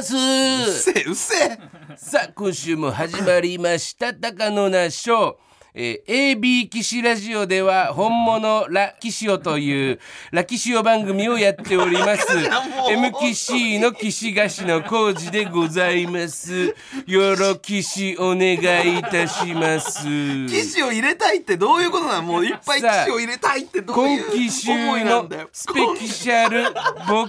[0.00, 0.16] ます。
[0.16, 1.58] うっせえうっせえ。
[1.96, 4.14] さあ今週も始まりました。
[4.14, 5.38] 高野那賞
[5.72, 10.00] えー AB 騎士ラジオでは本物ラキシオという
[10.32, 12.26] ラキシオ番組をやっております。
[12.90, 16.74] M 騎士の騎士菓子の工事でございます。
[17.06, 18.54] よろ騎士お願
[18.86, 20.02] いいたします。
[20.48, 22.22] 騎士を入れたいってどういうことなの？
[22.22, 25.48] もういっぱい騎士を入れたいってどう今いう期週思いなんのだよ。
[25.52, 26.72] スペキシャル
[27.06, 27.26] ボ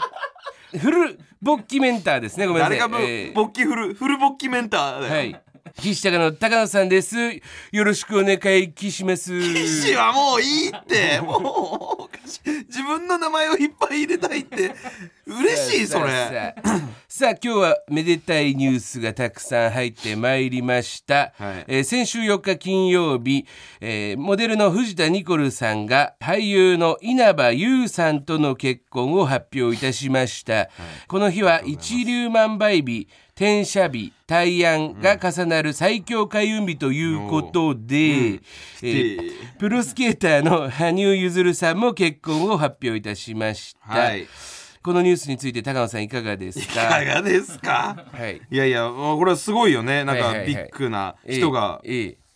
[0.80, 2.46] フルボッキメンターですね。
[2.46, 2.80] ごめんなさい。
[2.80, 3.34] 誰がぶ、えー。
[3.34, 5.42] 勃起フルフル勃起メンターだよ、はい。
[5.80, 7.16] 岸高の高野さんです。
[7.72, 9.40] よろしくお願いします。
[9.40, 11.22] 騎士はもういいって。
[11.22, 12.18] もう
[12.68, 14.74] 自分の名前をいっぱい入れたいって。
[15.26, 16.56] 嬉しいそれ。
[17.08, 21.66] さあ今日はめでたいニュースがたくさん入ってまいりました、はい。
[21.68, 23.46] えー先週4日金曜日、
[23.80, 30.70] えーモデルの藤田ニコルさんが俳優の稲葉優さんとの結婚を発表いたしました、
[31.08, 33.08] この日は一粒万倍日
[33.42, 44.28] 転写日大安が重なる最強開運日ということで、えープロスケーターの羽生結弦さんも結婚を発表いたしました、はい。
[44.84, 48.06] このニュースについて高野さんいかがですいかかがですか？
[48.12, 48.42] はい。
[48.52, 50.04] いやいやもうこれはすごいよね。
[50.04, 51.82] なんかビッグな人が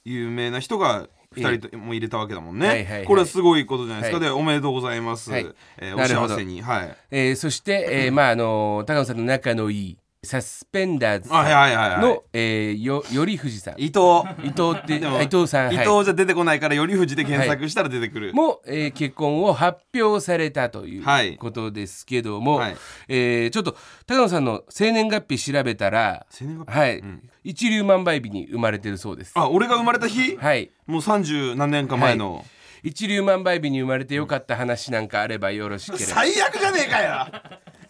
[0.04, 3.06] 有名な人が2人とも入れたわけだもんね、はいはいはい。
[3.06, 4.26] これはすごいことじゃないですか、はい。
[4.26, 5.46] でおめでとうございます、はい。
[5.78, 6.34] えーおなるほど。
[6.34, 6.64] 幸せに。
[6.64, 6.98] はい。
[7.12, 12.20] えーそして、えーまああの高野さんの仲のいいサスペンダーズはいさはいはいはい。
[12.34, 13.76] えーよ頼藤さん。
[13.78, 14.00] 伊藤。
[14.44, 15.86] 伊藤ってでもあ伊藤さん伊はい。
[15.88, 21.38] 藤じゃ出てこないから頼藤で検索したら出てくる、も、えー結婚を発表されたというはい。
[21.38, 22.76] ことですけども、はい。
[23.08, 26.80] えーちょっと高野さんの生年月日調べたら生年月日？
[26.80, 27.30] はい、うん。
[27.44, 29.32] 一粒万倍日に生まれてるそうです。
[29.36, 30.72] あ俺が生まれた日、はい。
[30.88, 32.44] もう30何年か前の、
[32.84, 36.12] 一粒万倍日に生まれてよかった話なんかあればよろしければ。
[36.12, 37.28] 最悪じゃねえかよ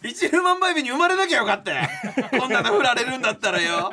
[0.02, 1.88] 一粒万倍日に生まれなきゃよかったよ。
[2.38, 3.90] こんなの振られるんだったらよ。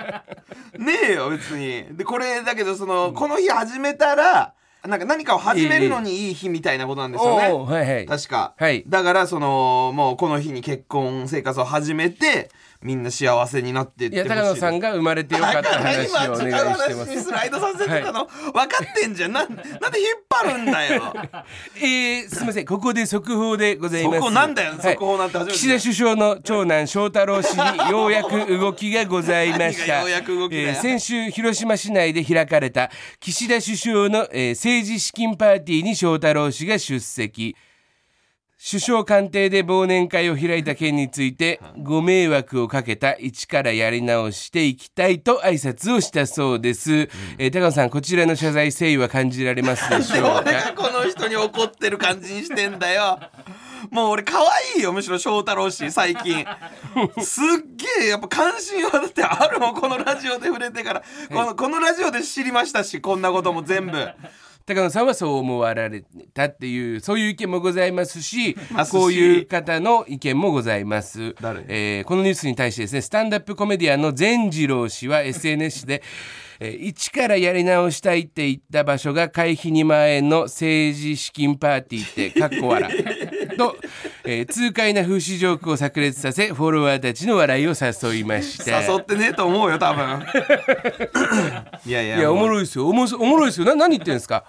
[0.78, 1.86] ねえよ別に。
[1.92, 4.54] でこれだけどそのこの日始めたら
[4.86, 8.06] なんか何かを始めるのにいい日みたいなことなんですよね、おーはいはい。
[8.06, 8.84] 確か、はい。
[8.88, 12.50] だからそのもうこの日に結婚生活を始めて
[12.84, 17.24] みんな幸せになってっいや高野さんが生まれてよかった話をお願いしてます。
[17.24, 19.32] スライドさせてたの、分かってんじゃん。
[19.32, 21.14] なんなんで引っ張るんだよ。
[21.78, 24.18] えー、すみませんここで速報でございます。
[24.20, 24.82] そこなんだよ、はい。
[24.82, 25.58] 速報なんて初めて。
[25.58, 30.02] 岸田首相の長男翔太郎氏にようやく動きがございました。
[30.02, 37.56] ようやく動きえー先週広島市内で開かれた岸田首相の、えー政治資金パーティーに翔太郎氏が出席
[38.66, 53.20] 首相官邸で忘年会を開いた件についてご迷惑をかけた一からやり直していきたいと挨拶をしたそうです、えー高野さんこちらの謝罪誠意は感じられますでしでょう俺がかこの人に怒ってる感じにしてんだよ。
[53.92, 56.46] もう俺可愛いよむしろ翔太郎氏最近。
[57.22, 57.46] すっ
[58.00, 59.76] げえやっぱ関心はだってあるもん。
[59.76, 61.04] このラジオで触れてから。
[61.30, 64.08] このこのラジオで知りましたしこんなことも全部
[64.66, 66.04] 高野さんはそう思われ
[66.34, 68.56] たっていうそういう意見もございますし
[68.92, 71.36] こういう方の意見もございます。
[71.42, 76.02] 誰、えーこのニュースに対してですねスタンダップコメディアンの善次郎氏は SNS で
[76.60, 82.92] えー一からやり直したいって言った場所が会費2万円の政治資金パーティーってかっこ笑
[83.58, 83.76] と、
[84.26, 88.82] えー痛快な風刺ジョークを炸裂させフォロワーたちの笑いを誘いました。
[88.82, 90.24] 誘ってねえと思うよ多分。
[91.86, 92.88] いやいやいやおもいろいですよ。
[92.88, 93.66] おもしおもろいですよ。
[93.66, 94.46] な何言ってんですか？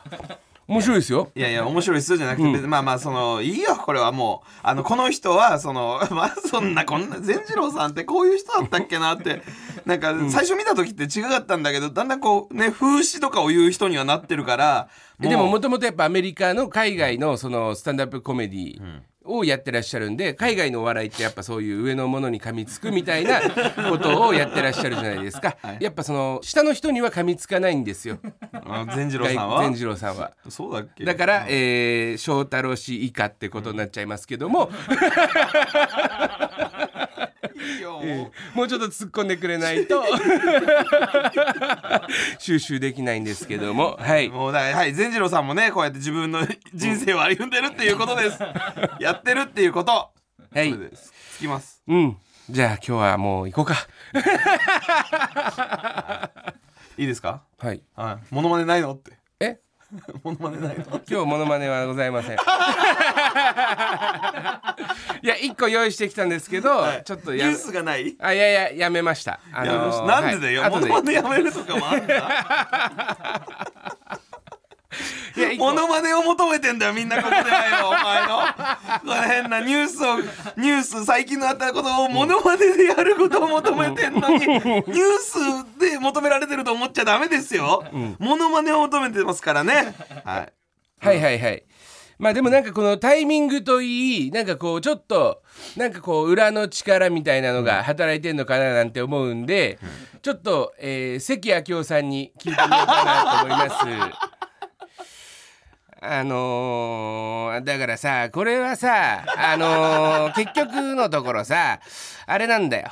[0.67, 1.31] 面白いですよ。
[1.35, 4.49] いやいや面白いっすよじゃなくて、まあまあそのいいよこれはもう。
[4.63, 9.43] あのこの人はその まあそんなこんな善次郎さんってこういう人だったっけなって
[9.87, 14.89] なんか最初見た時って違かったんだけどだんだんこうね風刺とかを言う人にはなってるから
[15.23, 18.81] えでももともとやっぱアメリカの海外のそのスタンダップコメディ
[19.27, 23.41] をやってらっしゃるんで海外のお笑いってやっぱそういう上のものに噛みつくみたいな
[23.89, 28.19] ことをやってらっしゃるじゃないですか、やっぱその下の人には噛みつかないんですよ。
[28.53, 29.63] あ善次郎さんは？
[29.65, 30.33] 善次郎さんは。
[30.51, 31.05] そうだっけ？
[31.07, 35.01] だから、えー、翔太郎氏以下ってことになっちゃいますけども、いいよ
[38.55, 40.03] もうちょっと突っ込んでくれないと。
[42.39, 43.97] 収集できないんですけども。
[44.01, 44.29] はい。
[44.29, 48.39] もうだはい善次郎さんもねこうやって自分の 人生を歩んでるっていうことです。
[49.01, 50.11] やってるっていうこと。
[50.53, 50.75] はい。
[51.33, 51.83] つきます。
[51.89, 52.17] うん。
[52.51, 53.75] じゃあ今日はもう行こうか。
[56.97, 57.43] いいですか？
[57.59, 57.83] はい。
[57.97, 58.27] はい。
[58.35, 59.13] モノマネないのって。
[59.41, 59.59] え？
[60.25, 60.85] モノマネないの？
[61.09, 62.37] 今日モノマネはございません。
[65.23, 68.17] いや一個用意してきたんですけど、ちょっとやニュースがない？
[68.21, 69.39] あいやいややめました。
[69.53, 70.71] あやめましたーなんでだよ、はい。
[70.71, 73.47] モノマネやめるとかもあんだ
[75.37, 77.37] いやモノマネを求めてんだよみんなここで。
[77.37, 78.39] はよお前の。
[79.01, 80.19] この変なニュースを
[80.57, 87.85] ニュース最近のあったことをモノマネでやることを求めてんのに、ニュースで求められてると思っちゃダメですよ、
[88.19, 89.95] モノマネを求めてますからね。
[90.25, 90.53] はい。
[91.01, 91.65] はいはいはい。
[92.17, 95.43] まあでもなんかこのタイミングといいなんかこうちょっと
[95.77, 99.81] なんかこう裏の力みたいなのが働いてんのかななんて思うんで、
[100.23, 104.24] ちょっと、えー、関明夫さんに聞いてみようかなと思います。
[106.07, 111.81] あのーだからさこれはさあのー結局のところさ
[112.27, 112.89] あれなんだよ。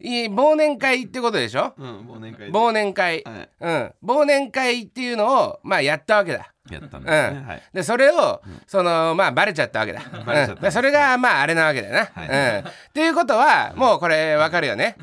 [0.00, 1.74] いい忘年会ってことでしょ？
[1.76, 6.52] うん忘年会で忘年会、はいうん、忘年会っていうのをまあやったわけだ。
[6.70, 10.02] やったんうんですね、はいでそれを、そのまあバレちゃったわけだ。
[10.26, 12.00] バレちゃったうんでそれがまああれなわけだよな。
[12.14, 12.28] はい
[12.60, 12.68] うん。
[12.68, 14.96] っていうことはもうこれわかるよね。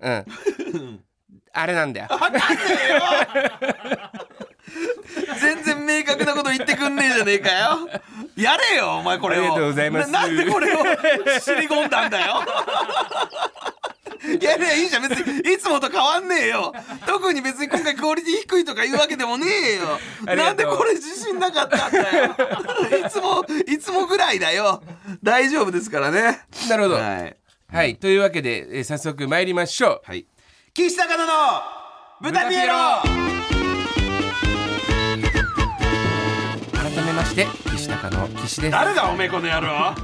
[0.00, 0.26] うん。
[1.54, 2.08] あれなんだよ。
[5.40, 7.88] 全然明確なこと言ってくんねえじゃねえかよ。
[8.36, 9.40] やれよお前これを。
[9.40, 10.10] ありがとうございます。
[10.10, 10.78] ななんでこれを
[11.40, 12.42] 尻込んだんだよ。
[14.40, 15.52] やれやいいじゃん別に。
[15.52, 16.72] いつもと変わんねえよ。
[17.06, 19.98] 特に別に今回クオリティ低いとか言うわけでもねえよ。
[20.26, 20.54] ありがとう。
[20.54, 22.36] んなでこれ自信なかったんだよ。
[23.06, 24.82] いつもいつもぐらいだよ。
[25.22, 26.40] 大丈夫ですからね。
[26.68, 26.94] なるほど。
[26.96, 27.26] は
[27.72, 27.96] はいい。
[27.96, 30.00] というわけで、えー早速参りましょう。
[30.04, 30.26] はい。
[30.74, 31.32] 岸高野の
[32.20, 33.41] 豚ピエロ
[37.12, 38.70] めまして岸高の岸です。
[38.70, 39.94] 誰だおめえこの野郎。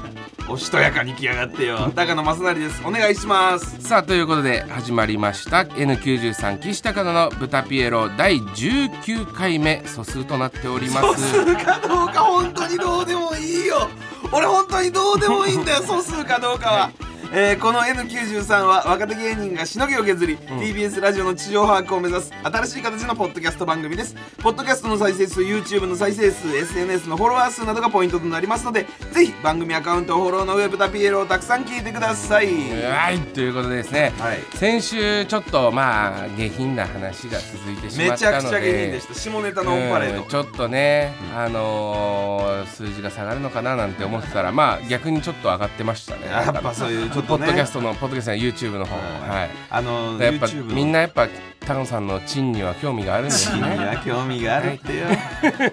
[0.50, 1.90] おしとやかに来やがってよ。
[1.94, 2.82] 高野正成です。
[2.86, 3.82] お願いします。
[3.82, 5.62] さあということで始まりました。
[5.62, 11.30] N93 岸高野の豚ピエロ第19回目素数となっております。
[11.30, 13.88] 素数かどうか本当にどうでもいいよ。
[14.32, 16.90] 俺本当にどうでもいいんだよ素数かどうかは。
[17.30, 24.16] えーこの N93 は若手芸人がしのぎを削り、TBS ラジオの地上把握を目指す新しい形のポッドキャスト番組です。
[24.38, 34.38] ポッドキャストの再生数 YouTube の再生数 SNS のフォロワー数などがポイントとなりますのでぜひ番組アカウントをフォローの上豚ピエロをたくさん聞いてください、はいということでですね、はい。
[34.54, 39.14] 先週ちょっとまあ下品な話が続いてしまめちゃくちゃ芸人でした。
[39.14, 40.22] 下ネタのオンパレード。
[40.22, 46.26] うんちょっとね、あのー数字が下がるのかななんて思ってたらまあ逆にちょっと上がってましたね。
[46.26, 49.50] やっぱそういうポッドキャストのポッドキャストの YouTube の方はい。
[49.70, 51.28] あのやっぱみんなやっぱ
[51.68, 55.06] 高野さんのチンには興味があるんですいねや興味があるってよ、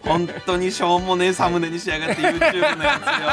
[0.03, 3.25] 本当にしょうもねえサムネにしやがって YouTube のやつよ。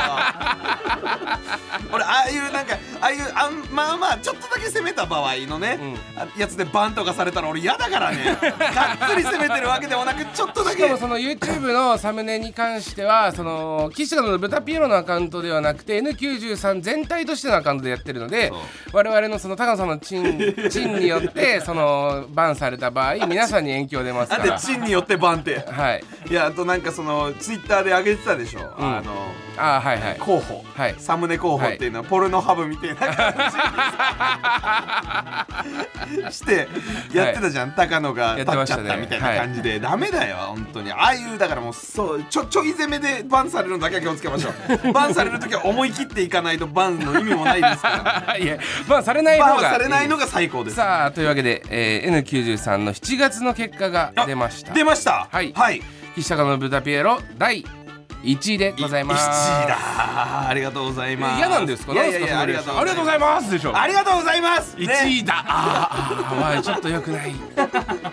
[1.93, 5.79] 俺ああいうなんかああいうあんまあまあちょっとだけ攻めた場合のね、
[6.17, 8.25] あやつでバンとかされたら俺嫌だからね。
[8.25, 10.77] がっつり攻めてるわけでもなくちょっとだけ。
[10.77, 18.53] しかもその YouTube のサムネに関してはその岸田の豚ピエロのアカウントではなくて N93 全体としてのアカウントでやってるので
[18.93, 26.05] 我々のその高野さんのチンチンによってそのバンされた場合皆さんに影響出ますなんでからチンによってバンってはい。
[26.31, 29.13] いやあとなんかそのツイッターで上げてたでしょ、あの
[29.57, 30.19] あーはいはい。
[30.19, 30.95] 候補、はい。
[30.99, 33.35] サムネ候補っていうのはポルノハブみたいな感
[36.29, 36.69] じ して
[37.13, 40.93] やってたじゃん、高野が立っちゃったみたいな感じで、ダメだよ本当に。
[40.93, 44.51] ああいうだからもうそうちょちょい攻めでバンされるのだけは気をつけましょ
[44.89, 44.93] う。
[44.93, 48.37] バンされる時は思い切っていかないとバンの意味もないですから。
[48.39, 48.57] いや
[48.89, 50.77] バンされないバン方がはされないのが最高です。
[50.77, 52.09] さあというわけで、えー
[52.45, 54.73] N93 の7月の結果が出ました。
[54.73, 55.29] 出ました？
[55.31, 55.53] はい。
[55.53, 55.83] はい。
[56.15, 57.65] 岸高の豚ピエロ第
[58.23, 59.29] 1位でございます。
[59.29, 60.49] 1位だ。
[60.49, 61.39] ありがとうございます。
[61.39, 61.93] 嫌なんですか？
[61.93, 62.85] いやいやありがとうございます。
[62.85, 63.77] ありがとうございますでしょ。
[63.77, 64.77] ありがとうございます。
[64.77, 67.35] 1ね位だ、あまあちょっと良くない。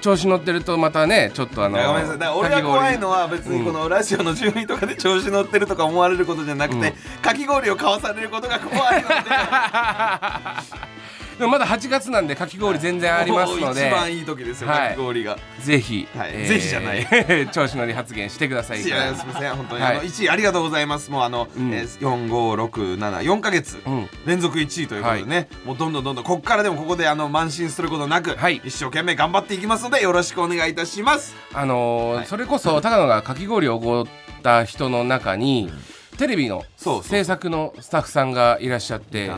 [0.01, 2.29] 調子乗ってるとまたねちょっとあのごめんなさい。
[2.35, 9.15] 俺が怖いのは別にこのラジオの順位とかで調子乗ってるとか思われることじゃなくて、かき氷を買わされることが怖いので
[11.39, 13.87] でもまだ8月なんでかき氷全然ありますので。
[13.87, 14.89] 一番いい時ですよ、はい。
[14.89, 15.37] かき氷が。
[15.61, 16.31] ぜひ、はい。
[16.45, 17.07] ぜひじゃない。
[17.53, 19.97] 調子乗り発言してくださいいやすみません本当に、はい。
[19.99, 21.09] あの1位ありがとうございます。
[21.09, 21.73] もうあの、ん。
[21.73, 24.09] えー、4567ヶ月、うん。
[24.25, 28.61] 連続1位ということでね、もうどんどんどんどんここからでもここであの慢心することなく、はい。
[28.65, 31.37] 一生懸命頑張っていきますのでよろしくお願いいたします。
[31.53, 34.05] あのそれこそ高野がかき氷をおごっ
[34.43, 35.71] た人の中に、
[36.19, 36.65] テレビの
[37.01, 39.31] 制作のスタッフさんがいらっしゃって。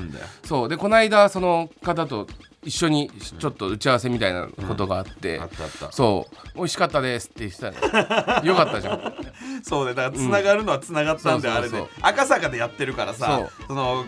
[0.43, 0.69] そう。
[0.69, 2.27] でこの間その方と
[2.63, 5.91] 一緒にちょっと打ち合わせみたいなことがあって、あったあった。
[5.91, 6.55] そう。
[6.55, 8.45] 美味しかったですって言ってたの。
[8.49, 9.13] よかったじゃん。
[9.61, 9.93] そうね。
[9.93, 11.53] だからつながるのはつながったんで、うん。
[11.53, 11.83] あれで。
[12.01, 14.03] 赤坂でやってるからさそその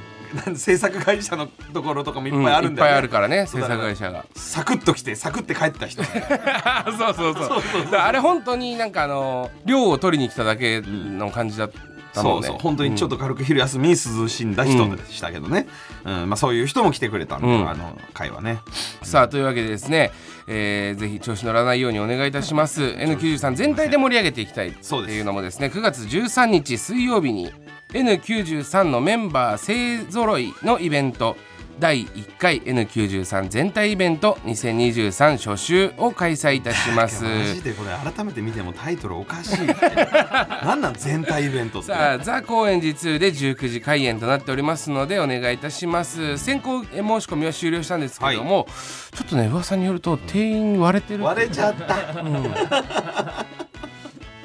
[0.55, 2.89] 制作会社のところとかもいっうんぱいあるんだよ、ね。
[2.89, 4.25] いっぱいあるからね制作会社が。
[4.35, 7.95] サクッと来てサクッて帰ってた人 そうそうそう。
[7.95, 15.67] あれ本当になんかあの量を取りに来ただけの感じだっったもんねそうそう本当にちょっと軽く昼休みに涼しんだ人でしたけどね、
[16.05, 16.29] うん。
[16.29, 17.69] まあ、そういう人も来てくれたんで、うん。
[17.69, 18.59] あの会はね。
[19.01, 20.11] さあというわけでですね、
[20.47, 22.81] えーぜひ調子乗らないようにお願いいたします。
[22.83, 27.51] N93 全体で盛り上げていきたいっていうのもですね9月13日水曜日に
[27.89, 31.35] N93 のメンバー勢ぞろいのイベント
[31.79, 37.23] 第1回 N93 全体イベント2023初週を開催いたします。
[37.23, 39.89] マジでこれ改めて見てもタイトルおかしいって。
[40.63, 41.87] なん全体イベントって。
[41.87, 46.37] さあザ・高円寺2で19時開演となっておりますのでお願いいたします。
[46.37, 48.67] 先行申し込みは終了したんですけども、
[49.13, 51.97] ちょっとね噂によると定員割れてる割れちゃった。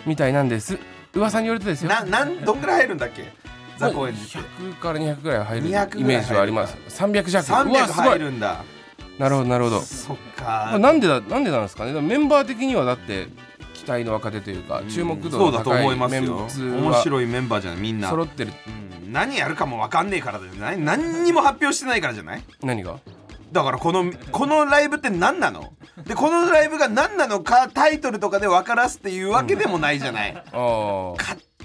[0.07, 0.79] みたいなんです。
[1.15, 1.91] 噂によるとですよ。
[1.91, 3.33] ななんどんぐらい入るんだっけ？
[3.79, 6.77] ザコエン寺って100から200ぐらい入る200イメージはあります。
[6.89, 8.65] 300弱う300わすごい入るんだ。
[9.19, 9.81] なるほどなるほど。
[9.81, 11.93] そっまあかなんでだなんでなんですかね。
[11.93, 13.27] でもメンバー的にはだって
[13.75, 16.21] 期待の若手というか注目度そうだとの高い思いますよ。
[16.23, 18.53] メンツ面は白いメンバーじゃないみんな、揃ってる。
[19.03, 19.13] うん。
[19.13, 22.43] 何やるかも分かんねえからだよ何何にも発表してないからじゃない？
[22.63, 22.99] 何が？
[23.51, 25.73] だからこのこのライブって何なの？
[26.07, 30.35] でこのライブが何なのかタイトルとかで分からすっていうわけでもないじゃない。
[30.53, 31.17] あー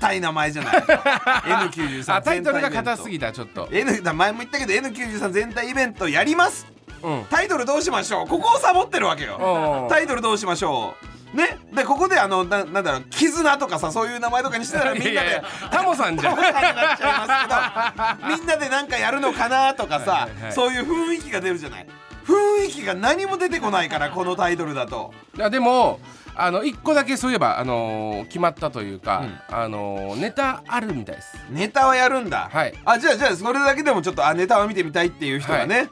[0.03, 0.73] 硬い名前じゃない。
[0.75, 3.69] N93 あタイトルが硬すぎぎたちょっと。
[3.71, 6.67] N だ前も言ったけど N93 全体イベントやります。
[7.01, 7.25] うん。
[7.29, 8.27] タイトルどうしましょう。
[8.27, 9.37] ここをサボってるわけよ。
[9.83, 10.95] うんタイトルどうしましょ
[11.33, 11.37] う。
[11.37, 11.57] ね。
[11.73, 16.35] でここであのななんだろう絆とかさそういう名前とかにしてたらみんなでいやいやタモさんじゃん。
[16.35, 16.73] なっちゃい
[17.13, 20.53] ますけどみんなでなんかやるのかなとかさ、はいはいはい。
[20.53, 21.87] そういう雰囲気が出るじゃない。
[22.25, 25.13] 雰囲気が何も出てこないからこのタイトルだと。
[25.35, 25.99] いやでも
[26.35, 31.37] あの一個だけそういえばあのー決まったというか、あのーネタあるみたいです。
[31.49, 32.73] ネタはやるんだ、はい。
[32.85, 35.89] あじゃあじゃあそれだけでもちょっとあネタは見てみたいっていう人がね、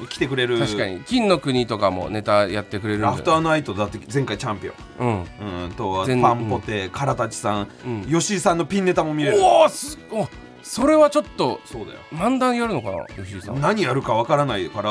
[0.00, 0.58] うん、来てくれる。
[0.58, 1.00] 確かに。
[1.04, 5.26] 金の国とかもネタやってくれるんでアフターナイトだって前回チャンピオン。
[5.40, 5.64] うん。
[5.64, 8.04] うん、とは全パンポテ、カラタチさん、うん。
[8.04, 9.42] 吉井さんのピンネタも見れる。
[9.42, 10.26] おおすお
[10.62, 11.98] それはちょっとそうだよ。
[12.12, 13.60] 漫談やるのかな吉井さん。
[13.60, 14.90] 何やるかわからないから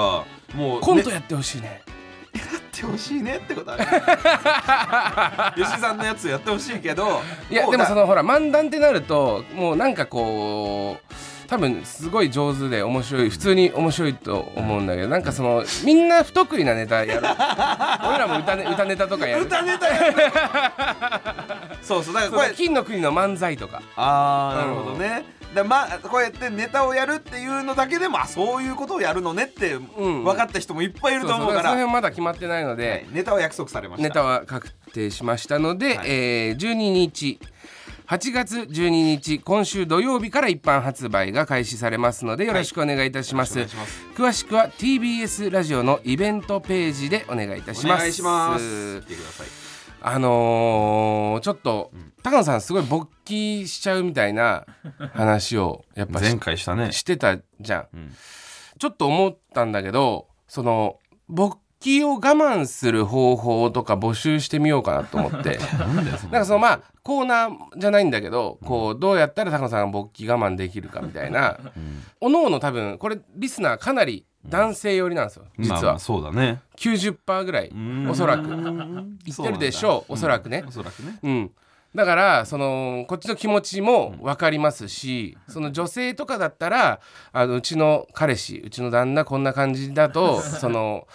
[0.53, 1.81] もうねコントやってほしいね。
[1.87, 1.91] や
[2.39, 3.85] ってほしいねってことある
[5.63, 11.13] 吉井さんのやつやってほしいけどいやでもそのほら漫談ってなるともうなんかこう
[11.51, 17.27] 多分すごい上手で面白い普通に面白いと思うんだけどなんかそのみんな不得意なネタやる。
[18.07, 19.43] 俺らも歌,、ね、歌ネタとかやる。
[19.43, 20.15] 歌ネタやる。
[21.83, 23.81] そうそうだからこれ金の国の漫才とか。
[23.97, 25.25] ああなるほどね。
[25.53, 29.89] だまあこうやってネタをやるっていうのだけでもあそういうことをやるのねってん。
[29.97, 31.57] 分かった人もいっぱいいると思うから。
[31.57, 34.07] だからその辺まだ決まってないので、はいネタは約束されました。
[34.07, 36.07] ネタは確定しましたので、はい。
[36.07, 37.41] えー12日
[38.11, 47.95] 8月12日今週土曜日から一般発売が開始されますのでよろしくお願いいたします,、よろしくお願いし詳しくは TBS ラジオのイベントページでお願いいたします。
[47.95, 49.01] お願いします。
[49.03, 49.47] 来てください。
[50.01, 51.91] あのーちょっと、
[52.21, 54.65] 高野さんすごい勃起しちゃうみたいな
[55.13, 56.91] 話をやっぱし 前回したね。
[56.91, 58.13] してたじゃん、ん。
[58.77, 60.99] ちょっと思ったんだけどその
[61.29, 65.59] 勃起を我慢する方法とか募集してみようかなと思って。
[66.31, 71.57] なんかそのまあコーナーじゃないんだけどこうどうやったら高野さんが勃起我慢できるかみたいな、
[72.21, 76.61] おのおの多分これリスナーかなり男性寄りなんですよ実は、まあまあそうだね。
[76.77, 77.71] 90%ぐらい
[78.09, 78.47] おそらく。
[78.47, 80.63] 言ってるでしょうおそらくね。
[80.67, 81.19] おそらくね。
[81.23, 81.51] うん、
[81.93, 91.07] だからそのこっちの気持ちも分かりますし、その女性とかだったらあのうちの彼氏うちの旦那こんな感じだと その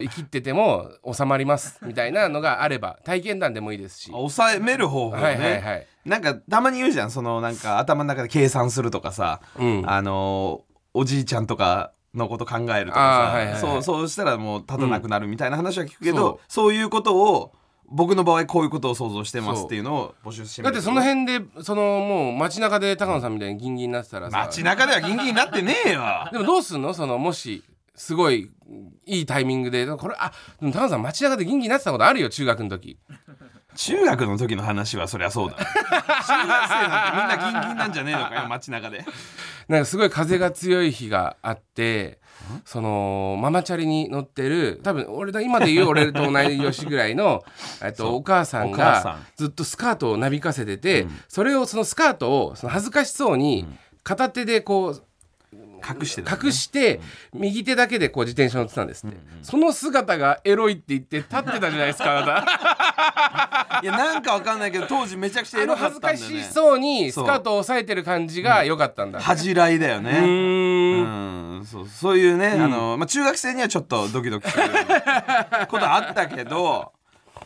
[0.00, 4.10] 生きってても収まりますみたいなのがあれば体験談でもいいですし。
[4.10, 5.86] 抑えめる方法ね、はいはいはい。
[6.04, 7.10] なんかたまに言うじゃん。
[7.10, 9.82] そのなんか頭の中で計算するとかさ、うん。
[9.86, 10.64] あの
[10.94, 13.60] おじいちゃんとかのこと考えるとかさ、はいはいはい。
[13.60, 16.38] そうそうしたらもう立たなくなるみたいな話は聞くけど、そう。
[16.48, 17.52] そういうことを
[17.92, 24.38] 僕の場合こういうことを想像してますっていうのを募集してだってその辺でそのもう街中で高野さんみたいにギンギンになってたらさ。
[24.38, 26.02] 街中ではギンギンになってねえよ。
[26.30, 26.94] でもどうすんの？
[26.94, 27.64] そのもし
[28.00, 28.50] すごい
[29.04, 32.98] いいタイミングでこれあでも高野さん街中でギンギンになってたことあるよ中学の時。
[33.76, 35.56] 中学の時の話はそりゃそうだ。
[35.60, 35.68] 中学
[36.26, 39.04] 生なんてみんなギンギンなんじゃねえのかよ街中で。
[39.68, 42.20] なんかすごい風が強い日があって
[42.64, 47.44] そのママチャリに乗ってる多分俺だ今で言う俺と同い年ぐらいの
[47.82, 49.26] えっとお母さんがん。
[49.36, 53.68] ずっとスカートをなびかせてて、それをそのスカートをその恥ずかしそうに
[54.02, 55.04] 片手でこう
[55.86, 57.00] 隠してた、隠して
[57.32, 63.80] 右手だけでこう自転車乗ってたんですって、その姿がエロいって言って立ってたじゃないですかあなた。
[63.82, 66.42] いやなんかわかんないけど当時めちゃくちゃエロかった恥ずかんだよね。
[66.44, 70.10] しそうにスカートを押さえてる感じが良かったんだ、恥じらいだよね。
[70.10, 71.60] うーん。
[71.60, 71.88] うん、そう。
[71.88, 74.64] そういうね、あのまあ、中学生にはちょっとドキドキする
[75.68, 76.92] ことあったけど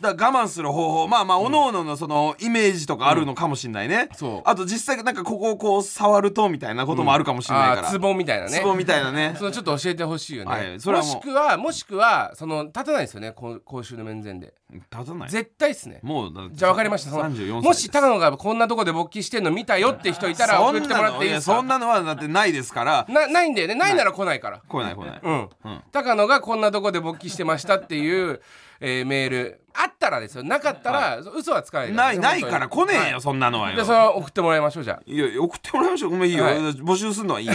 [0.01, 1.07] だ我慢する方法。
[1.07, 4.41] まあまあおのおののそのイメージとかあるのかもしれないね、そう。
[4.43, 8.51] あと実際なんかここをこう触るとみたいなこともあるかもしれないから、あーツボみたいなね。
[8.51, 9.35] ツボみたいなね。
[9.39, 10.79] そのちょっと教えてほしいよね、はい。
[10.79, 13.31] それはもしくはもしくはその立たないですよね。
[13.31, 14.53] こ公衆の面前で。
[14.91, 15.29] 立たない？
[15.29, 15.99] 絶対っすね。
[16.01, 17.11] もうじゃあ分かりました。
[17.11, 17.61] その34歳。
[17.61, 21.55] もし高野がこんなとこで勃起してんの見たよって人いたらそ送ってもらんなのいやっていいですか？
[21.55, 23.05] そんなのはだってないですから。
[23.07, 23.75] なないんだよね。
[23.75, 24.61] ないなら来ないから。
[24.67, 25.83] 来ない来ない、うん、うん。
[25.91, 28.41] 高野がこんなとこで勃起してましたっていう、
[28.79, 29.61] えーメール。
[29.73, 30.43] あったらですよ。
[30.43, 33.21] なかったら、嘘はつかないからないないから来ねえよ、はい。
[33.21, 33.75] そんなのはよ。
[33.75, 35.01] でそれは送ってもらいましょうじゃあ。
[35.05, 36.11] いや送ってもらいましょう。
[36.11, 37.53] ごめんいいよ、はい募集するのはいいよ。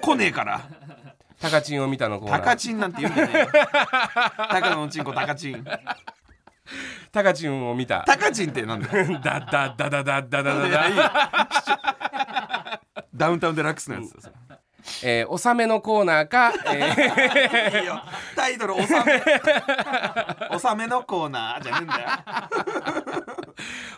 [0.00, 0.60] 来ねえから。
[1.40, 3.48] タカチンを見たのコーナータカチンなんて言うんじゃねえよ。
[3.52, 5.64] タカのチンコタカチン
[7.12, 8.02] タカチンを見た。
[8.06, 9.20] タカチンってなんだよ。
[9.22, 11.10] ダダダダダダダダいやいいダよ。
[13.14, 14.30] ダウンタウンデラックスのやつです
[15.02, 17.80] えー、納めのコーナーか、えー。
[17.80, 18.02] いいよ。
[18.36, 19.22] タイトル「納め」
[20.50, 22.08] 納めのコーナーじゃねえんだよ。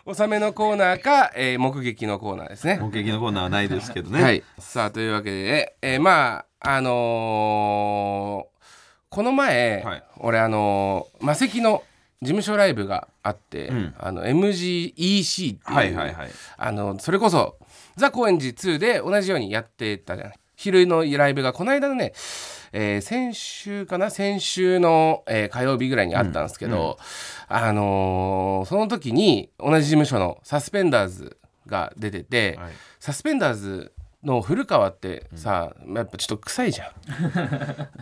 [0.06, 2.78] 納めのコーナーか、えー、目撃のコーナーですね。
[2.80, 4.22] 目撃のコーナーはないですけどね。
[4.22, 8.56] はい、さあというわけで、えーまああのー
[9.08, 10.02] この前、はい。
[10.18, 11.82] 俺あのー、魔石の
[12.20, 13.94] 事務所ライブがあって、ん。
[13.98, 16.30] あの MGEC っていう、はいはいはい。
[16.56, 17.56] あのそれこそ
[17.96, 22.12] 「ザ・高円寺2」で同じようにやってたじゃない昼のライブがこの間のね、
[22.72, 24.10] えー先週かな？
[24.10, 26.98] 先週の、えー火曜日ぐらいにあったんですけど、
[27.48, 31.36] あのーその時に同じ事務所のサスペンダーズ
[31.66, 32.72] が出てて、はい。
[32.98, 33.92] サスペンダーズ
[34.24, 36.88] の古川ってさ、やっぱちょっと臭いじゃん。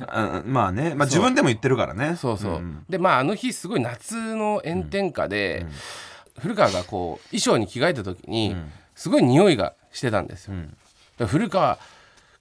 [0.07, 2.17] あ まあね、まあ、自分でも言ってるからね。
[2.17, 2.85] そうそう、ん。
[2.89, 5.67] でまああの日すごい夏の炎天下で、
[6.39, 8.57] 古川がこう衣装に着替えた時に、
[8.95, 10.55] すごい匂いがしてたんですよ、
[11.27, 11.79] 古川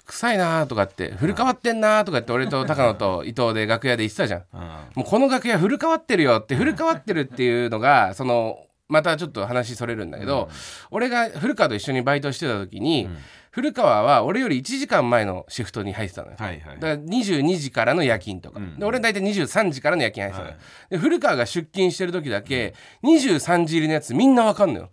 [0.06, 4.44] 臭いなーとかって古川ってんなーとかって俺と高野と伊藤で楽屋で言ってたじゃん。
[4.54, 4.60] うん。
[4.60, 8.58] もうこの楽屋古川ってるよって古川ってるっていうのがその
[8.90, 10.50] またちょっと話それるんだけど、
[10.92, 13.10] 俺が古川と一緒にバイトしてた時に、
[13.50, 16.80] 古川は俺より1時間前のシフトに入ってたのよ、はいはい。
[16.80, 18.78] だから22時からの夜勤とか、ん。
[18.78, 20.60] で俺大体23時からの夜勤入ってたのよ、はい。
[20.92, 24.90] で古川が出勤してる時だけ23時入りのやつみんなわかんのよ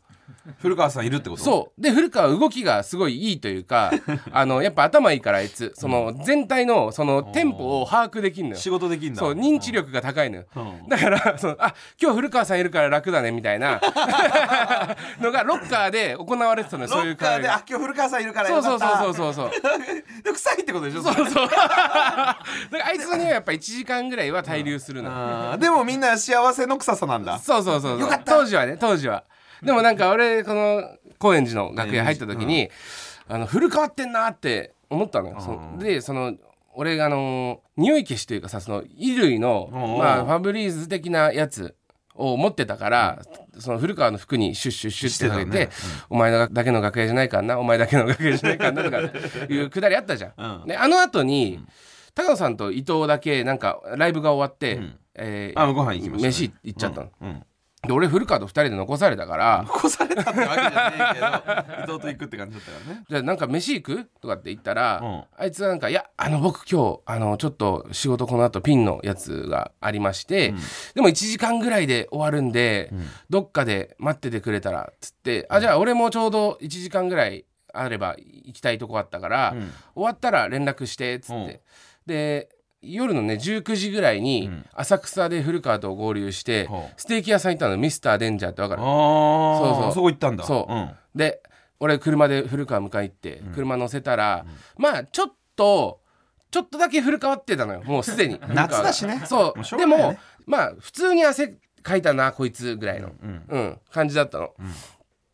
[0.58, 1.42] 古川さんいるってこと？
[1.42, 1.80] そう。
[1.80, 3.92] で古川は動きがすごいいいというか
[4.32, 8.60] あのやっぱ頭いいからあいつその全体のそのテンポを把握できるのよ。
[8.60, 9.18] 仕事できんだ。
[9.18, 10.88] そう認知力が高いのよ、うん。
[10.88, 13.80] だからそのあ今日古川さんいるから楽だねみたいな。
[15.20, 19.50] のがロッカーで行われてたのよロそういうッカーであ今日古川さんいるからそうそうそうそううそうそう。
[20.22, 21.48] で臭いってことでしょそうそう。
[21.48, 21.56] だか
[22.72, 27.38] らあいつにはやっぱ1時間ぐらいは滞留するの、でもみんな幸せの臭さなんだ。
[27.38, 28.00] そうそうそうそう。
[28.00, 28.32] よかった。
[28.32, 29.24] 当時はね当時は
[29.64, 30.82] でもなんか俺この
[31.18, 32.70] 高円寺の楽屋入った時に、
[33.28, 35.76] あの古変わってんなって思ったのよ、そう。
[35.76, 36.34] んでその
[36.74, 39.98] 俺があの匂い消しというかさその衣類の、うん。
[39.98, 41.74] まあ、ファブリーズ的なやつ
[42.14, 43.22] を持ってたから、
[43.58, 46.04] その古川の服にシュッシュッシュッってかけてしてたね。
[46.08, 48.98] お前だけの楽屋じゃないからなお前だけの楽屋じゃないからなとか
[49.52, 50.32] いうくだりあったじゃん。
[50.36, 50.66] うん。
[50.66, 51.60] であの後に、
[52.14, 54.96] 高野さんと伊藤だけなんかライブが終わって、ん。
[55.14, 56.28] えーあご飯行きましたね。
[56.28, 57.08] 飯行っちゃったの。
[57.20, 57.42] うん
[57.86, 59.64] で俺古川と2人で残されたから。
[59.66, 63.04] 残されたってわけじゃねえけど伊藤と行くって感じだったからね。
[63.08, 65.24] じゃあなんか飯行くとかって言ったら、うん。
[65.36, 70.52] あいつがなんか「いやあの僕今日あのちょっと仕事この後ピンのやつがありまして、
[70.94, 72.92] でも1時間ぐらいで終わるんで、
[73.30, 79.72] どっかで待っててくれたら」っつって「あじゃあ俺もちょうど1時間ぐらいあれば行きたいとこあったから、うん。
[79.94, 81.62] 終わったら連絡して」っつって、
[82.04, 82.50] で
[82.82, 87.00] 夜のね19時ぐらいに浅草で古川と合流して、ほう。
[87.00, 88.82] ステーキ屋さん行ったのミスターデンジャーって分かる？
[88.82, 89.92] ああそうそう。
[89.94, 90.44] そこ行ったんだ。
[90.44, 90.90] そう、ん。
[91.14, 91.42] で
[91.78, 96.00] 俺車で古川迎え行って車乗せたら、まあちょっと
[96.50, 98.40] ちょっとだけ古川ってたのよもうすでに。
[98.48, 99.22] 夏だしね。
[99.26, 99.76] そう。
[99.78, 100.16] でも
[100.46, 104.54] まあ普通に汗かいたなこいつぐらいの、うんうん、感じだったの、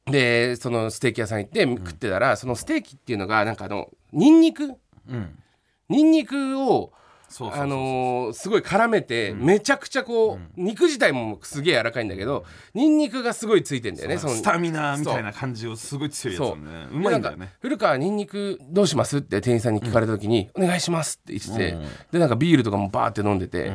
[0.06, 4.74] でそのステーキ屋さん行って食ってたら、そのステーキっていうのがなんかあのニンニク？
[5.08, 5.38] うん。
[5.88, 6.92] ニンニクを
[7.52, 16.58] あのーすごい絡めて、めちゃくちゃこう、肉自体もすげえ柔らかいんだけどニンニクがすごいついてんだよねそのスタミナみたいな感じをすごい強いやつ。
[16.58, 16.96] ねう。
[16.96, 17.46] まいんだよね。
[17.46, 21.86] か古川ニンニクどうしますって店員さんに聞かれた時に「お願いします」って言ってて、うん。
[22.12, 23.72] でなんかビールとかもバーって飲んでて、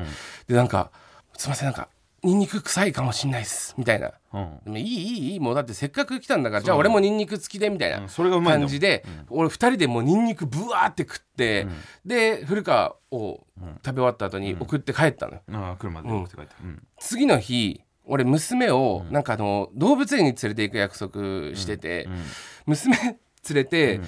[0.48, 0.92] でなんか
[1.38, 1.90] 「すいませんなんか
[2.24, 4.14] ニンニク臭いかもしんないっす」みたいな。
[4.34, 11.68] うん「でもいいいいいいもうだってせっかく来たんだからじゃあ俺もニンニク付きで」みたいな感じで、俺二人でもうニンニクブワーって食って、
[12.06, 13.46] で古川を
[13.84, 15.42] 食べ終わった後に送って帰ったのよ。
[15.52, 16.56] ああ車で送って帰った。
[16.64, 16.88] うん。
[17.00, 22.08] 次の日俺娘をなんかあの動物園に連れて行く約束してて、
[22.66, 23.18] 娘連
[23.54, 24.00] れて、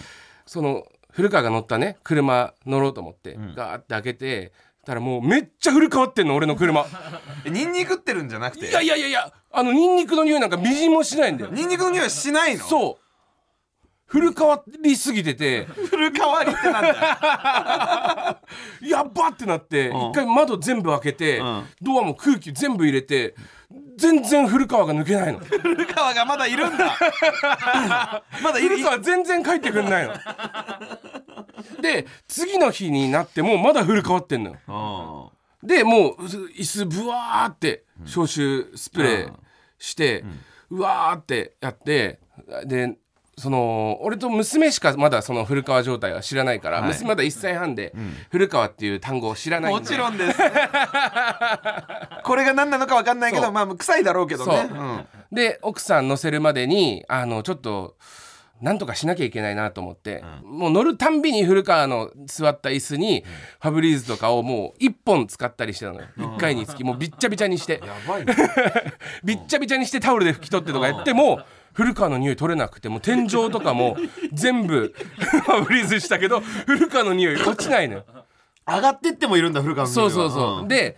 [0.46, 4.52] その古川が乗ったね車乗ろうと思って、ガーって開けて
[4.86, 6.86] たらもうめっちゃ古変わってんの俺の車。
[7.46, 8.68] えニンニクってるんじゃなくて？
[8.70, 11.52] いやいやいやいやあのニンニクの匂いなんかみじんもしないんだよ。
[11.54, 12.64] ニンニクの匂いしないの？
[12.64, 13.04] そう。
[14.06, 15.66] 古変わりすぎてて。
[15.90, 18.40] 古変わりってなんだ。
[18.82, 20.10] よ やっばってなってうん。
[20.10, 21.68] 一回窓全部開けてうん。
[21.82, 23.34] ドアも空気全部入れて
[23.98, 25.40] 全然古川が抜けないの。
[25.40, 26.96] 古川がまだいるんだ。
[28.44, 28.70] まだいる。
[28.70, 30.14] 古川全然帰ってくんないの
[31.84, 35.30] で次の日になってもまだ古変わってんのよ。
[35.30, 36.24] うんでもう
[36.60, 39.34] 椅子ブワーって消臭スプレー
[39.78, 40.26] して、
[40.70, 42.20] うわーってやって
[42.66, 42.98] で
[43.38, 46.90] その俺と娘しかまだその古川状態は知らないから、はい。
[46.90, 47.94] 娘まだ1歳半で
[48.30, 50.38] 古川っていう単語を知らないもちろんです。
[52.24, 54.70] これが何なのか分かんないけどまあ臭いだろうけどね。
[54.70, 55.08] うん。
[55.32, 57.96] で奥さん乗せるまでにあのちょっと
[58.62, 63.24] なんとかしなきゃいけないなと思って、もう乗るたんびに古川の座った椅子に
[63.62, 66.08] ファブリーズとかをもう1本使ったりしてたのよ。
[66.18, 67.82] 1回につきもうびっちゃびちゃにして。
[67.86, 68.36] やばいね。
[69.24, 71.42] びっちゃびちゃにしてタオルで拭き取ってとかやっても
[71.74, 73.98] 古川の匂い取れなくてもう天井とかも
[74.32, 78.06] 全部 ファブリーズしたけど古川の匂い落ちないのよ。
[78.66, 80.12] 上がってってもいるんだ古川の匂いうは。
[80.12, 80.68] そそうそう、ん。
[80.70, 80.96] で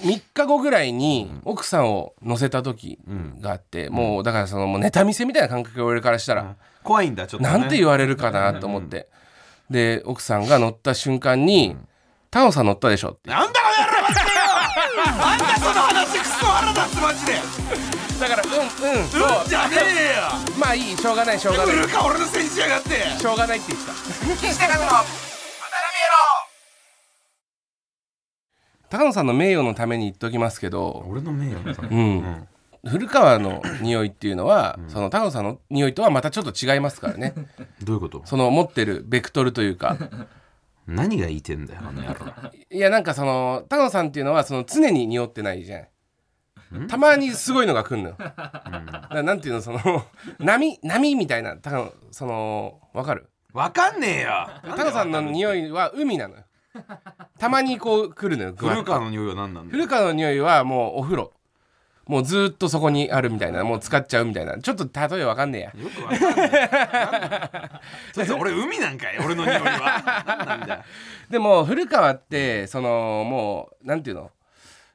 [0.00, 2.98] 3日後ぐらいに奥さんを乗せた時
[3.40, 7.58] があって、もうだからそのもうネタ見せみたいな感覚が俺からしたら、怖いんだちょっとね。
[7.58, 9.08] なんて言われるかなと思って、
[9.70, 11.76] で奥さんが乗った瞬間に
[12.30, 13.30] 「タオさん乗ったでしょ」って。
[13.30, 14.40] なんだこの野郎待ってよ
[15.16, 17.32] なんだその話クソ腹立つマジで。
[18.20, 19.42] だから「うんうんそう。
[19.42, 20.58] うんじゃねえよ。
[20.58, 21.76] まあいいしょうがないしょうがない。
[21.76, 22.90] 俺のせいにしやがって。
[23.18, 23.92] しょうがないって言ってた
[24.48, 25.22] 岸田和の渡
[28.98, 32.48] 高野さんの名誉のために言っときますけど、俺の名誉のためうん
[32.84, 37.32] 古川の匂いっていうのは、その高野さんの匂いとはまたちょっと違いますからね。
[37.82, 38.22] どういうこと？
[38.24, 39.96] その持ってるベクトルというか。
[40.88, 42.26] 何が言いてんだよあの野郎。
[42.70, 45.78] いやなんかその高野さんっていうのはその常に匂ってないじゃ
[46.76, 46.88] ん。
[46.88, 49.78] たまにすごいのが来んのよ、だからなんていうのその
[50.40, 51.56] 波波みたいな。
[51.56, 53.28] 高野そのわかる？
[53.52, 54.48] わかんねえよ。
[54.64, 56.42] 高野さんの匂いは海なのよ。
[57.38, 58.84] たまにこう来るのよ古と。
[58.84, 59.78] 川の匂いは何なんだよ。
[59.82, 61.32] 古川の匂いはもうお風呂
[62.06, 64.58] もうずーっとそこにあるみたいなもう使っちゃうみたいな。
[64.58, 65.72] ちょっと例えわかんねえや。
[65.82, 67.70] よくわかんない。
[68.26, 69.18] それ俺海なんかい。
[69.18, 70.24] 俺の匂いは。
[70.26, 70.82] 何なんだよ。
[71.30, 74.30] でも古川ってそのもうなんていうの？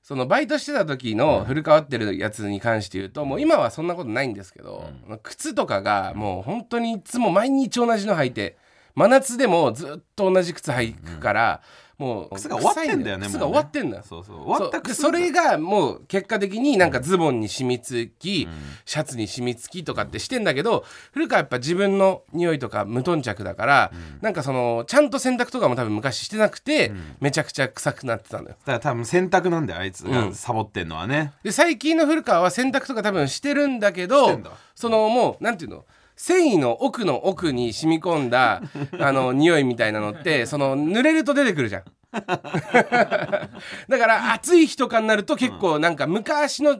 [0.03, 4.89] そのバイトしてた時の古川ってるやつに関して言うともう今はそんなことないんですけど、
[5.21, 8.55] 靴とかがもう本当にいつも毎日同じの履いて
[8.95, 11.61] 真夏でもずっと同じ靴履くから、
[11.97, 14.41] もう靴が終わってんだよね靴が終わってんだよそうそう。
[14.43, 18.47] 終わった靴それがもう結果的になんかズボンに染みつき、
[18.85, 28.49] シャツに染みつきとかってしてんだけど古川やっぱ自分の匂いとか無頓着だから、なんかそのちゃんと洗濯とかも多分昔してなくて、めちゃくちゃ臭くなってたのよ。
[28.49, 30.05] だから多分洗濯なんだよあいつ。
[30.05, 30.11] うん。
[30.11, 34.39] がサボってんのはね、で最近の古川は洗濯とか多分してるんだけど
[34.75, 35.85] そのもうなんていうの？
[36.17, 38.61] 繊維の奥の奥に染み込んだ
[38.99, 41.83] あの匂いみたいなのってその濡れると出てくるじゃん。
[42.17, 43.49] だか
[43.89, 46.77] ら暑い日とかになると結構なんか昔の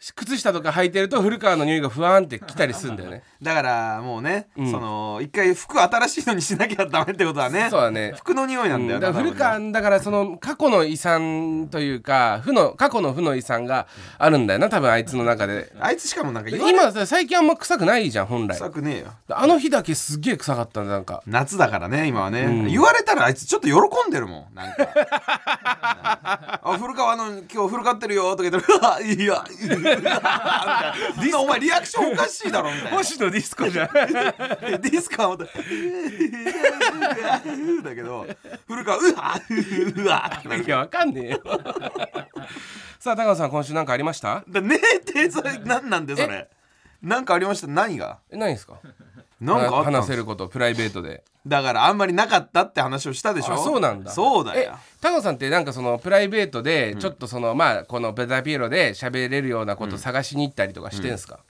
[0.00, 3.24] 靴下とか履いてると古川の匂いがふわーんってきたりするんだよね。
[3.42, 4.70] だからもうね、ん。
[4.70, 8.12] その一回服新しいのにしなきゃダメってことはねそうだね。
[8.16, 15.72] 服の匂いなんだよ、だから古川だからその過去の遺産というか負の過去の負の遺産があるんだよな多分あいつの中で。
[15.80, 18.56] あいつしかもなんか今さ最近あんま臭くないじゃん本来。
[18.56, 19.06] 臭くねえよ。
[19.30, 21.24] あの日だけすっげえ臭かったんだなんか。
[21.26, 22.66] 夏だからね今はね、ん。
[22.68, 23.74] 言われたらあいつちょっと喜
[24.08, 24.88] んでるもん なんか。
[26.62, 28.68] あ古川の今日古川ってるよとか言って
[29.04, 29.87] る いやうわみんな
[31.38, 32.96] お前リアクションおかしいだろみたいな。
[32.98, 33.88] 星野ディスコじゃん。
[33.94, 35.44] ディスコはまた。
[37.82, 38.26] だけど
[38.66, 39.40] 古川うわ
[39.96, 40.30] うわ
[40.64, 41.40] いやわかんねえよ。
[42.98, 44.42] さあ高野さん今週何かありました？
[44.48, 46.48] だねえってそれ何なんでそれ？
[47.02, 47.66] なんかありました？
[47.68, 48.18] 何が？
[48.30, 48.74] え何ですか？
[49.40, 51.22] なんかあったん話ですせることプライベートで。
[51.46, 53.54] だからあんまりなかったって話をしたでしょ？
[53.54, 54.10] あそうなんだ。
[54.10, 54.76] えそうだよ。
[55.00, 61.40] 高野さんってなんかそのプライベートでちょっとその、まあこのベタピエロで喋れるようなこと探しに行ったりとかしてんすか、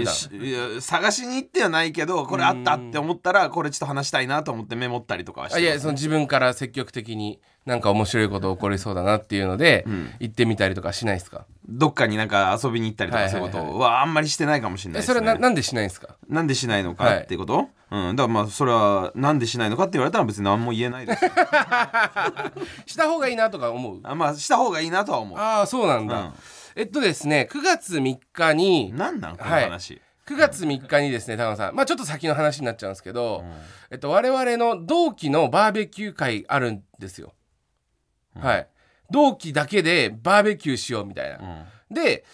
[0.00, 9.86] いや探しに行ってはないけどこれあったって思ったらこれちょっと話したいなと思ってメモったりとかはしてあいやその自分から積極的になんか面白いこと起こりそうだなっていうので、
[10.20, 11.46] 行ってみたりとかしないですか？
[11.66, 15.16] どっかになんか遊びに行ったりとかそういうことはあんまりしてないかもしれないですね。
[15.16, 16.16] えそれはななんでしないんですか？
[16.28, 18.16] なんでしないのはいかっていうこと、うん。
[18.16, 21.30] だからまあそれはなんでしないのかって言われたら別に何も言えないですよ。
[22.84, 24.00] した方がいいなとか思う？
[24.02, 25.38] あまあした方がいいなとは思う。
[25.38, 26.32] ああそうなんだ、うん
[26.76, 29.64] えっとですね9月3日になんなんこのはい。
[29.64, 31.74] 話、9月3日にですね高野さん。
[31.74, 33.44] まあちょっと先の話になっちゃうんですけど、
[33.90, 37.34] えっと、我々の同期のバーベキュー会あるんですよ、
[38.40, 38.68] はい。
[39.10, 42.24] 同期だけでバーベキューしようみたいな、で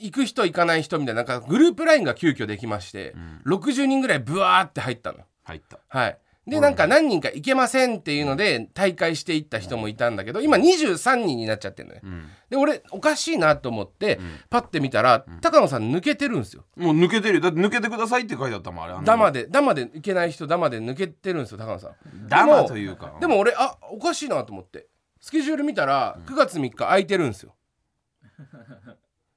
[0.00, 3.14] 行く人行かない人みたいななんかグループ LINE が急遽できまして、
[3.46, 5.78] 60人ぐらいブワーって入ったの入った。
[5.88, 12.02] はいでなんか何人か行けませんっていうので大会していった人もいたんだけど今23人になっちゃってるのね、
[12.50, 16.64] で俺おかしいなと思って、パッて見たら高野さん抜けてるんですよ。
[16.76, 17.40] もう抜けてるよ。
[17.40, 19.06] だって抜けてくださいって書いてあったもんあれ。
[19.06, 22.28] ダマでダマで行けない人ダマで抜けてるんですよ高野さん。
[22.28, 23.16] ダマというか。
[23.20, 24.86] でも俺あおかしいなと思って。
[25.20, 27.54] スケジュール見たら9月3日空いてるんですよ。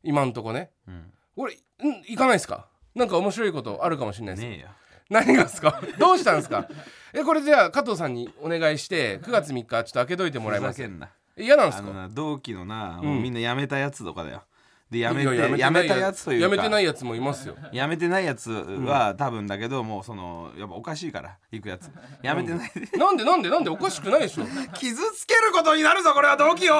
[0.04, 0.72] 今んとこね。
[0.88, 1.14] うん。
[1.38, 1.58] 俺ん
[2.06, 2.68] 行かないですか？
[2.96, 4.76] なんか面白いことあるかもしれないです、ねえや
[5.10, 5.82] 何がですか？
[6.00, 6.68] どうしたんですか？
[7.14, 10.82] えこれじゃあ加藤さんにお願いして9月3日ちょっと開けといてもらえます。
[11.38, 12.10] 嫌なんですか？
[12.12, 13.06] 同期のな、ん。
[13.06, 14.44] もうみんな辞めたやつとかだよ
[14.90, 16.48] で辞めていや辞めたやつというか。
[16.50, 17.56] 辞めてないやつもいますよ。
[17.74, 21.92] 辞めてないやつは、多分だけどもうそのやっぱおかしいから行くやつ。
[22.24, 23.24] 辞めてない、なんで？
[23.26, 23.50] なんで？
[23.50, 23.70] なんで？
[23.70, 24.46] おかしくないでしょ。
[24.80, 26.76] 傷つけることになるぞこれは同期よ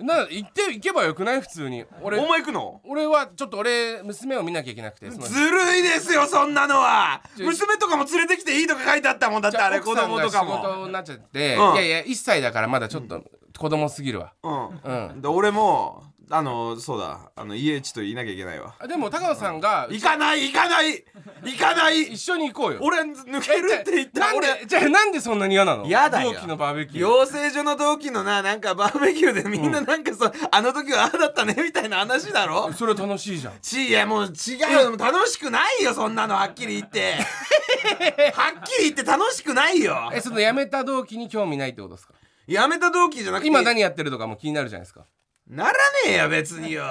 [0.00, 1.40] な行って行けばよくない？
[1.40, 1.84] 普通に。
[2.02, 2.80] 俺お前行くの？
[2.84, 7.22] 俺はちょっと俺娘を見なきゃいけなくてずるいですよそんなのは。
[7.38, 10.58] 娘とかも連れてきていいとか書いてあったもんだってあれ子奥さんが仕供とかも。
[10.74, 11.74] 事になっちゃって、うん。
[11.74, 13.22] いやいや1歳だからまだちょっと
[13.58, 15.20] 子供すぎるわ、うん、うん。
[15.22, 17.30] で俺もあのそうだ。
[17.36, 18.74] あの家地といなきゃいけないわ。
[18.80, 21.04] あでも高野さんが行かない行かない
[21.44, 22.02] 行かない。
[22.02, 22.80] 一緒に行こうよ。
[22.82, 25.86] 俺抜けるって言ったなん俺でじゃあなんでそんなに嫌なの？
[25.86, 26.32] 嫌だよ。
[26.32, 27.00] 同期のバーベキュー。
[27.00, 32.72] 養成所の同期のななんかバーベキューでみんななんかさ、あの時はああだったねみたいな話だろ？
[32.72, 33.54] それ楽しいじゃん。
[33.62, 34.96] ちいやもう違うよ。
[34.96, 37.12] 楽しくないよそんなのはっきり言って。
[38.34, 40.10] はっきり言って楽しくないよ。
[40.12, 42.14] えその辞めた同期に興味ないってことですか？
[42.46, 43.48] やめた同期じゃなくて。
[43.48, 45.06] 今何やってるとかも気になるじゃないですか。
[45.48, 45.76] ならね
[46.08, 46.82] えよ別によ。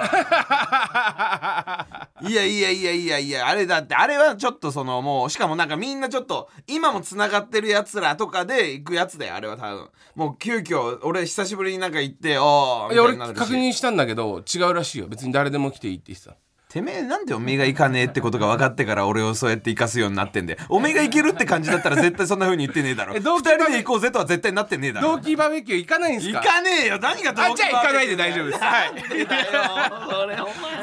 [2.22, 9.90] いやいやいやいやいやあれだってあれはちょっとそのもうしかもなんかみんなちょっと今もつながってるやつらとかで行くやつだよあれは多分。
[10.14, 15.06] もう急遽俺久しぶりになんか行っておーいや俺確認したんだけど違うらしいよ。
[15.08, 16.36] 別に誰でも来ていいって言ってた
[16.68, 23.18] てめえなんでおめえが行かねえってことが分かってから俺をそうやって行かすようになってんでおめえが行けるって感じだったら絶対そんな風に言ってねえだろ。
[23.20, 25.16] 同期人で行こうぜとは絶対なってねえだろ。
[25.16, 26.40] 同期バーベキュー行かないんすか？
[26.40, 28.58] 行かねえよ何があじゃあ行かないで大丈夫です。
[28.58, 28.92] はい。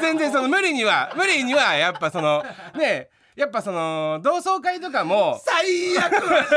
[0.00, 2.42] 全然その無理には無理にはやっぱその
[2.76, 6.56] ねやっぱその同窓会とかも最悪マジで。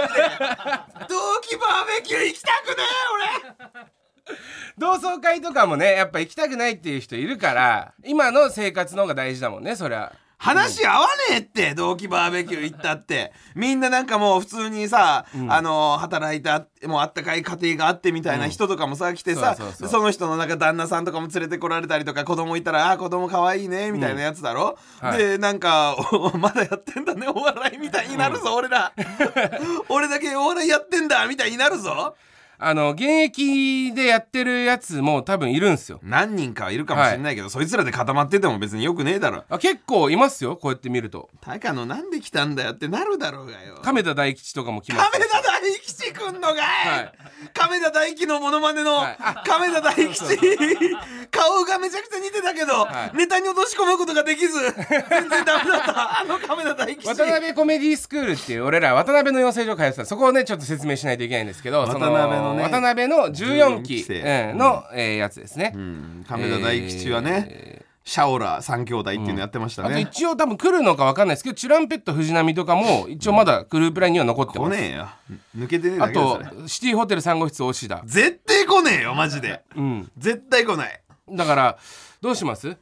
[1.09, 3.96] 同期バーベキュー行きたくねえ俺
[4.77, 10.13] 同窓会とかもねやっぱ行きたくないっていう人いるから今の生活の方が大事だもんねそりゃ。
[10.39, 13.33] 話合わねえって同期バーベキュー行ったって。
[13.55, 25.17] みんななんかもう普通にさ、あの働いてあもうあったかい家庭があってみたいな人とかもさ来てさ、その人のなんか旦那さんとかも連れてこられたりとか子供いたら「あー子供可愛いね」みたいなやつだろ、はい。
[25.17, 28.93] でなんかお まだやってんだねお笑いみたいになるぞ、俺ら。
[29.89, 32.15] 俺だけお笑いやってんだみたいになるぞ
[32.59, 35.99] あの現役でやってるやつも多分いるんすよ。
[36.01, 39.43] 何人かはいるかもしれないけど、そいつらで固まってても別によくねえだろ。
[39.49, 41.29] あ結構いますよこうやって見ると。
[41.41, 43.79] 高野なんで来たんだよってなるだろうがよ。
[43.83, 47.13] 亀田大吉とかも来ます亀田大吉くんのかい、はい。
[47.53, 49.17] 亀田大吉のモノマネのはい。
[49.19, 50.23] あ亀田大吉、
[51.29, 53.17] 顔がめちゃくちゃ似てたけど、はい。
[53.17, 56.21] ネタに落とし込むことができず全然ダメだった。
[56.21, 57.07] あの亀田大吉。
[57.07, 60.05] 渡辺コメディスクールっていう俺ら渡辺の養成所通ってた。
[60.05, 62.63] そこをねちょっと説明しないといけないんですけどそ渡辺のね。
[62.63, 64.57] 渡辺の14期14期生うん。
[64.57, 66.25] の、えーやつですね、うん。
[66.27, 75.09] 亀田大吉はね、シャオラ三兄弟っていうのやってましたあとね、一応多分来るのか分かんないですけどチュランペット藤波とかも一応まだグループラインには残ってます、来ねえよ。
[75.57, 76.67] 抜けてねえだあとけだそれ。
[76.69, 78.01] シティホテル3号室押田。
[78.05, 79.61] 絶対来ねえよマジで。
[79.75, 80.11] うん。
[80.17, 81.01] 絶対来ない。
[81.29, 81.77] だから
[82.21, 82.77] どうします？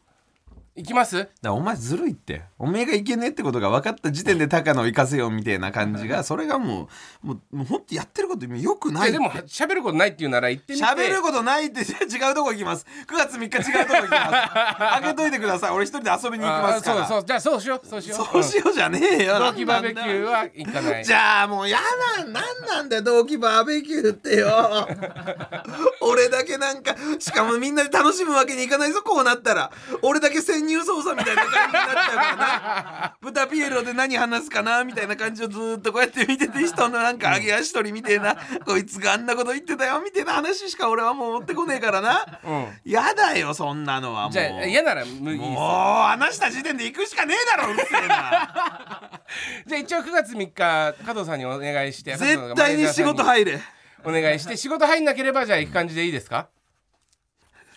[0.78, 1.30] 行きます？
[1.42, 2.44] だお前ずるいって。
[2.60, 6.90] おめえがいけねえってことが分かった時点で高野を行かせようみたいな感じがそれがも
[7.24, 10.86] うもうもうほんとやってることよくないでも喋ることないっていうなら行ってみて。
[10.86, 12.86] 喋ることないって 違うとこ行きます。
[13.08, 14.32] 9月3日違うとこ行きます。
[15.02, 15.72] 開けといてください。
[15.72, 17.04] 俺一人で遊びに行きますから。
[17.04, 17.26] あそうそう。
[17.26, 17.88] じゃあそうしよう。
[17.88, 18.26] そうしよう。
[18.34, 19.40] そうしようじゃねえよ。
[19.40, 21.06] 同期バーベキューは行かない。
[21.06, 21.80] じゃあもうや
[22.18, 24.88] なんなんなんだよ同期バーベキューってよ。
[26.02, 29.72] 俺だけなんかしかもみんなで楽しむわけにいかないぞこうなったら。
[30.02, 33.16] 俺だけ潜入捜査みたいな感じになっちゃうからな。
[33.22, 38.36] 豚ピエロで何話すかなみたいな感じをずーっとこうやって見てて人のなんか揚げ足取りみたいな。
[38.66, 42.26] こいつがあんなこと言ってたよみたいな話しか俺はもう持ってこねえからな。
[42.44, 42.68] うん。
[42.92, 44.32] やだよそんなのはもう。
[44.32, 49.22] じゃあ嫌なら麦もう話した時点で行くしかねえだろうるせえな。
[49.68, 53.60] じゃあ一応9月3日加藤さんにお願いして絶対に仕事入れ。
[54.04, 56.48] お願いして仕事入んなければじゃあ行く感じでいいですか？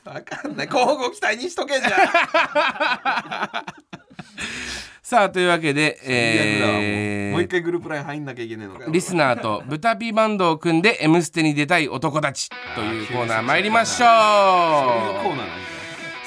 [0.08, 0.66] わかんない。
[0.66, 1.88] 交互期待にしとけじゃ。
[1.88, 1.90] ん
[5.02, 12.48] さあというわけで、えーもう一回グループライン入んなきゃいけねえのかよリスナーと豚ピーバンドを組んで「M ステ」に出たい男たち。
[12.74, 14.08] というコーナー参りましょう。
[14.08, 14.12] そ
[15.12, 15.48] ういうコーナーなん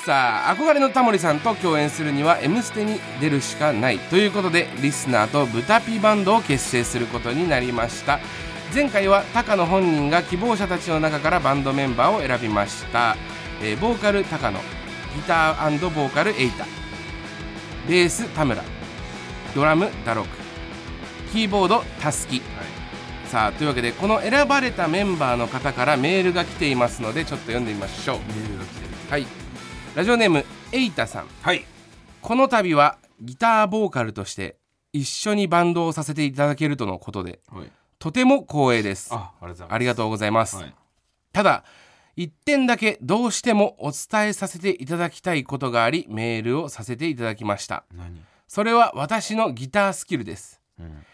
[0.03, 3.99] さあ憧れのタモリさんと共演するには「M ステ」に出るしかない。
[3.99, 8.19] ということでリスナーと豚ピーバンドを結成することになりました。
[8.73, 13.17] 前回は高野本人が希望者たちの中からバンドメンバーを選びました、
[13.61, 16.65] えーボーカル高野ギターボーカルエイタ
[17.87, 18.63] ベース田村
[19.53, 20.29] ドラムダロク
[21.31, 22.41] キーボードタスキ
[23.31, 28.17] さあというわけでこの選ばれたメンバーの方からメールが来ていますのでちょっと読んでみましょう。
[28.17, 28.87] メールが来てる。
[29.09, 29.25] はい。
[29.95, 30.43] ラジオネーム
[30.73, 31.27] エイタさん。
[31.41, 31.63] はい。
[32.21, 34.57] この度はギターボーカルとして
[34.91, 37.71] 一緒にバンドをさせていただけるとのことではい。
[37.99, 39.09] とても光栄です。
[39.13, 39.75] あありがとうございます。
[39.75, 40.75] ありがとうございます、はい。
[41.31, 41.63] ただ
[42.23, 47.83] 一点だけどうしてもお伝えさせていただきたいことがありメールをさせていただきました。
[47.95, 48.21] 何？
[48.47, 50.61] それは私のギタースキルです。
[50.79, 51.05] うん。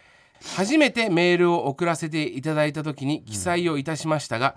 [0.56, 4.56] 初めてメールを送らせていただいた時に記載をいたしましたが、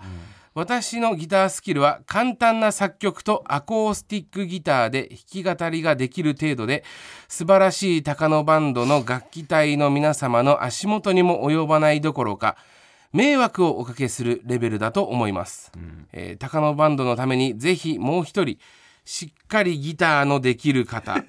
[0.53, 6.83] 私のギタースキルは簡単な作曲とアコースティックギターで弾き語りができる程度で
[7.29, 12.57] 素晴らしい高野バンドの楽器隊の皆様の足元にも及ばないどころか
[13.13, 15.71] 迷惑をおかけするレベルだと思います、
[16.13, 18.57] えー高野バンドのためにぜひもう一人
[19.03, 21.23] しっかりギターのできる方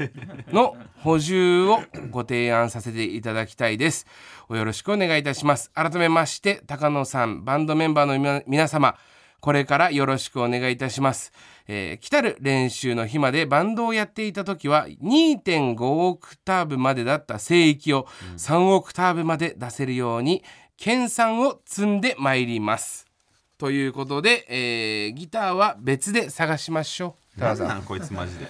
[0.53, 4.07] の 補充をご提案させていただきたいです。
[4.49, 5.71] およろしくお願いいたします。
[5.73, 8.95] 改めまして高野さんバンドメンバーの皆皆様
[9.41, 11.33] これからよろしくお願いいたします、
[11.67, 20.45] えー来たる練習の日までバンドをやっていた時は2.5オクターブまでだった声域を3オクターブまで出せるように
[20.79, 23.07] 研鑽を積んでまいります。
[23.59, 27.41] ということで、えーギターは別で探しましょう。
[27.41, 28.47] 高野さん何なんこいつマジで。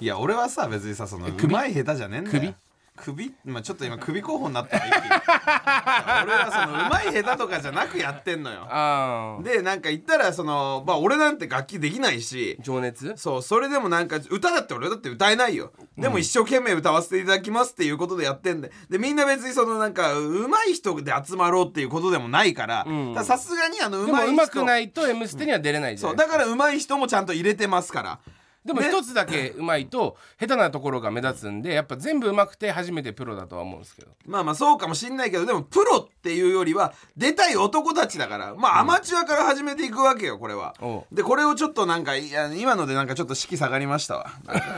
[0.00, 1.52] いや俺はさ別にさそのう首？
[1.52, 2.40] まい下手じゃねえんだよ。
[2.40, 2.54] 首？
[3.02, 5.06] 首まあちょっと今首候補になったわ一気に。
[5.06, 9.40] い や俺はそのうまい下手とかじゃなくやってんのよ。
[9.42, 12.58] でなんか言ったらそのまあ俺なんて楽器できないし。
[12.60, 13.14] 情熱？
[13.16, 15.72] そうそれでもなんか歌だって俺だって歌えないよ。
[15.96, 18.70] でも一生懸命歌わせていただきますっていうことでやってんで。
[18.90, 22.86] でみんな別にそのなんかうまい人で集まろうっていうことでもないから。
[23.24, 28.08] さすがにあのうまい人上手くないと「M ステ」には出れないじゃないそうだからうまい人もちゃんと入れてますから。
[28.14, 28.37] ね
[28.68, 34.08] でも一つだけ上手いと下手なところが目立つんでやっぱ全部上手くて初めてプロだとは思うんですけど。
[34.26, 38.54] まあまあそうかもしんないけどでもプロっていうよりは出たい男たちだから。
[38.54, 40.74] まあアマチュアから始めていくわけよこれは。
[41.10, 44.30] でこれをちょっとなんかいや今のでなんかちょっと士気下がりましたわ。
[44.44, 44.76] なんか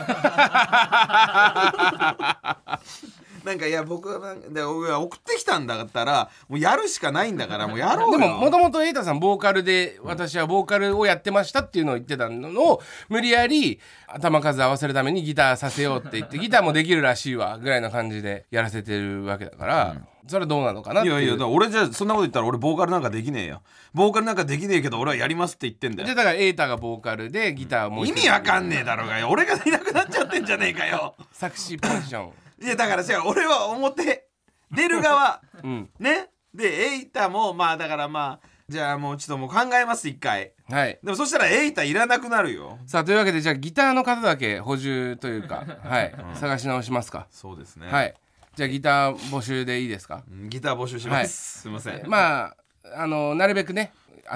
[3.43, 8.19] いや僕はなんかで送ってきたんだったらもうやるしかないんだからもうやろうよ。
[8.19, 19.95] でももともと瑛太さんボーカルで私はボーカルをやってましたっていうのを言ってたのを無理やり頭数合わせるためにギターさせようって言って ギターもできるらしいわぐらいな感じでやらせてるわけだから、
[20.27, 21.21] それはどうなのかなっていう。
[21.21, 23.61] いやいや俺じゃそんなこと言ったら俺ボーカルなんかできねえよ。
[23.93, 26.05] ボーカルなんかできねえけど俺はやりますって言ってんだよ。
[26.05, 29.29] じゃあだから瑛太がボーカルでギターも意味わかんねえだろうがよ。
[29.29, 31.15] 俺がいなくなっちゃってんじゃねえかよ。
[31.31, 34.27] 作詞ポジションいやだから違う俺は表
[34.71, 35.89] 出る側うん。
[35.99, 36.29] ね？
[36.53, 40.53] でエイタもまあだからまあじゃあもうちょっともう考えます一回。
[40.69, 40.99] はい。
[41.03, 42.77] でもそしたらエイタいらなくなるよ。
[42.87, 47.27] さあというわけでじゃあギターの方だけ補充というか はい、探し直しますか。
[47.31, 47.87] そうですね。
[47.87, 48.13] はい。
[48.55, 50.23] じゃあギター募集でいいですか？
[50.29, 52.03] うんギター募集します、すいません。
[52.07, 52.55] まあ
[52.95, 53.91] あのなるべくね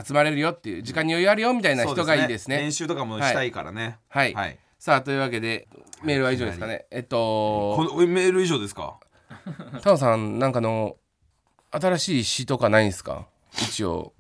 [0.06, 2.58] 集まれるよっていう時間に余裕あるよみたいな人がいいですね。
[2.58, 4.00] 練習とかもしたいからね。
[4.10, 5.68] はい、はいさあというわけで
[6.04, 6.86] メールは以上ですかね。
[6.92, 9.00] えっことのメール以上ですか？
[9.82, 10.98] タオさんなんかの
[11.72, 13.26] 新しい詩とかないんですか？
[13.52, 14.14] 一応。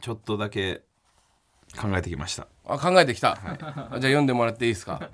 [0.00, 0.82] ちょっとだけ
[1.76, 2.46] 考えてきました。
[2.64, 5.10] あ考えてきた、じゃあ読んでもらっていいですか？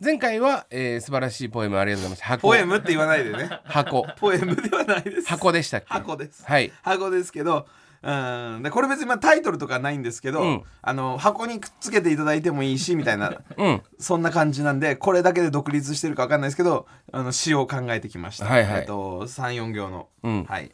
[0.00, 2.26] 前回は、えー素晴らしいポエムありがとうございました。
[2.26, 2.42] 箱。
[2.46, 3.50] ポエムって言わないでね。
[3.64, 4.06] 箱。
[4.20, 5.26] ポエムではないです。
[5.26, 5.86] 箱でしたっけ？
[5.88, 6.44] 箱です。
[6.46, 6.72] はい。
[6.82, 7.66] 箱ですけど
[8.06, 8.62] うん。
[8.62, 10.62] でこれ別にまあタイトルとかないんですけど、うん。
[10.80, 13.82] あの箱にくっつけていただいてもいいしみたいなうん。
[13.98, 18.80] そんな感じなんでこれだけで独立してるか分かんないですけどあの詩を考えてきました、はいはい。
[18.80, 20.44] えっと34行の、うん。
[20.44, 20.70] はい。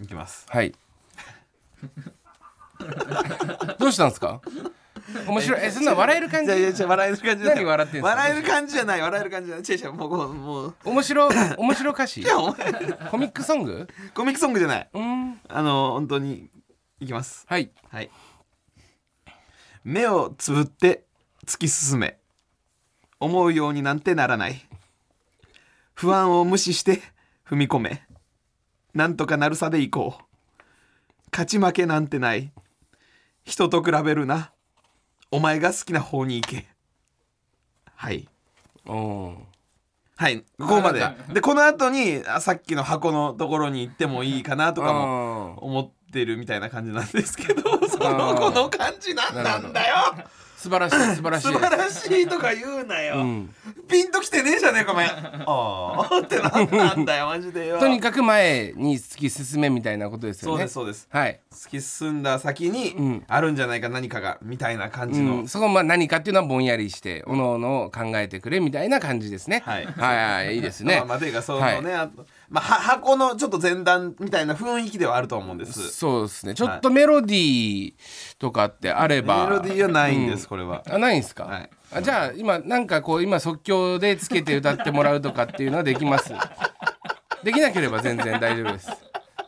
[0.00, 0.46] いきます。
[0.48, 0.72] はい。
[3.78, 4.40] どうしたんですか？
[5.26, 5.60] 面白い。
[5.64, 6.52] えそんな笑える感じ？
[6.52, 7.64] いやいや笑える感じじゃない。
[7.64, 8.08] 何笑ってんすか？
[8.08, 9.64] 笑える感じじゃない笑える感じじゃない。
[9.64, 12.24] 違う違うもうもう面白 面白歌詞？
[13.10, 13.88] コミックソング？
[14.14, 14.90] コミックソングじゃない。
[14.92, 15.40] うん。
[15.48, 16.50] あの本当に
[17.00, 17.44] いきます。
[17.48, 17.70] はい。
[17.90, 18.10] はい。
[19.84, 21.06] 目をつぶって
[21.46, 22.18] 突き進め。
[23.20, 24.64] 思うようになんてならない。
[25.94, 27.02] 不安を無視して
[27.48, 28.02] 踏み込め。
[28.94, 30.24] なんとかなるさでいこう。
[31.32, 32.52] 勝ち負けなんてない。
[33.44, 34.52] 人と比べるな
[35.30, 36.66] お前が好きな方に行け。
[37.94, 38.28] はい。
[38.86, 39.34] おー。
[40.16, 41.02] はいここまで。
[41.02, 45.06] あでこの後にあさっきの箱のところに行ってもいいかなとかも
[45.54, 49.94] も思ってるみたいな感じなんですけどそあのーこの感じなんなんだよ
[50.68, 51.52] 素晴らしい 素晴らしい。
[51.52, 53.54] 素晴らしいとか言うなよ、うん。
[53.88, 55.06] ピンときてねえじゃねえかお前。
[55.46, 57.78] ああってなんなんだよマジでよ。
[57.78, 61.08] とにかく前に突き進めみたいなことですよそうねですそうです。
[61.10, 61.40] はい。
[61.50, 63.24] 突き進んだ先にん。
[63.26, 69.62] あるんじゃないか何かがみたいな感じの、うん、そこまあ何かっていうのはぼんやりしておのおの考えてくれみたいな感じですね。
[69.64, 69.86] はい。
[69.86, 70.96] はいはいいいですね。
[71.00, 75.90] まあまあというかそのね、あとまあは箱のちょっと前段みたいな雰囲気ではあると思うんです。
[75.90, 76.54] そうですね。
[76.54, 77.94] ちょっとメロディー
[78.38, 79.44] とかってあれば。
[79.44, 80.82] メロディーはないんです、これは。
[80.88, 81.70] あないんですか、はい。
[81.92, 86.32] あじゃあ今なんかこう今即興でつけて歌ってもらうとかっていうのはできます？
[87.44, 88.90] できなければ全然大丈夫です。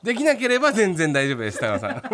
[0.02, 2.02] できなければ全然大丈夫です高野さん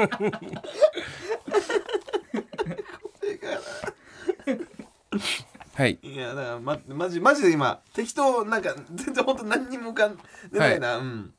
[5.76, 5.98] はい。
[6.02, 10.16] いやだからまマジマジで今適当なんか全然本当何にも浮かん
[10.50, 11.34] でないな、うん。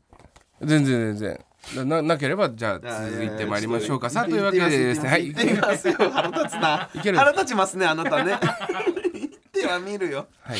[0.61, 1.85] 全然全然。
[1.87, 4.11] ななければじゃあ続いてまいりましょうか。
[4.11, 5.09] さあというわけでですね。
[5.09, 5.27] はい。
[5.27, 5.95] 行ってみますよ。
[5.97, 6.89] 腹立つな。
[6.93, 7.17] いける。
[7.17, 8.39] 腹立ちますねあなたね。
[9.11, 10.27] 言っては見るよ。
[10.41, 10.59] はい。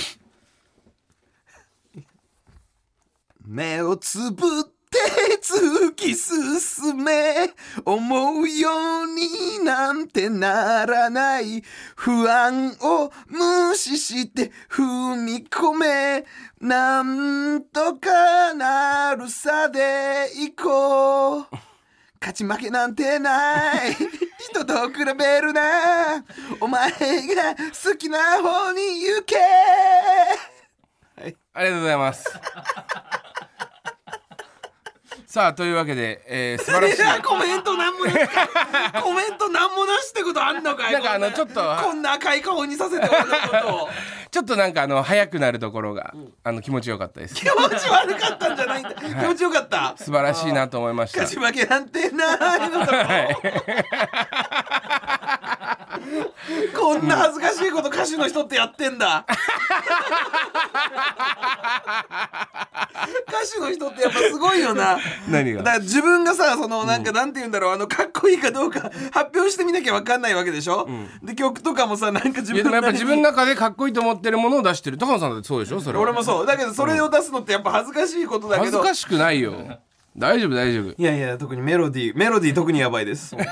[3.45, 4.76] 目をつぶって
[5.41, 7.51] 突き進め
[7.85, 8.69] 思うよ
[9.03, 11.63] うになんてならない
[11.95, 16.25] 不安を無視して踏み込め
[16.59, 21.47] なんとかなるさでいこう。
[22.19, 23.95] 勝ち負けなんてない。
[24.39, 26.23] 人と比べるな。
[26.59, 29.35] お前が好きな方に行け。
[31.21, 31.37] はい。
[31.53, 32.25] ありがとうございます。
[35.37, 37.03] さあというわけで、えー、素晴らしい。
[37.21, 38.17] コメントなんもなし
[39.03, 43.89] コメントなんもなしってことあんのかいなんかあのちょっとこんな赤い顔にさせて俺のことを。
[44.31, 46.13] ちょっとなんかあの早くなるところが、
[46.43, 47.35] あの気持ちよかったです。
[47.39, 49.93] 気持ち悪かったんじゃないんだ、気持ちよかった。
[49.95, 51.21] 素晴らしいなと思いました。
[51.21, 53.39] 勝ち負けなんてないのだろ
[56.77, 59.25] こんな恥ずかしいこと歌手の人ってやってんだ。
[63.27, 64.97] 歌手の人ってやっぱすごいよな。
[65.29, 65.63] 何が？
[65.63, 67.73] だから自分がさそのなんかなんて言うんだろう。
[67.73, 70.87] あのかっこいいかどうか発表してみなきゃ分かんないわけでしょ、
[71.21, 75.81] で曲とかもさなんか自いやでもやっぱ自分のな中でかっこいいと思ってるものを出してる高野さんだってそうでしょ？
[75.81, 76.03] それは。
[76.03, 76.45] 俺もそう。
[76.45, 78.77] だけどそれを出すのってやっぱ恥ずかしいことだけど。
[78.77, 79.53] 恥ずかしくないよ
[80.17, 80.95] 大丈夫大丈夫。
[80.97, 83.35] いやいや特にメロディーメロディー特にやばいです。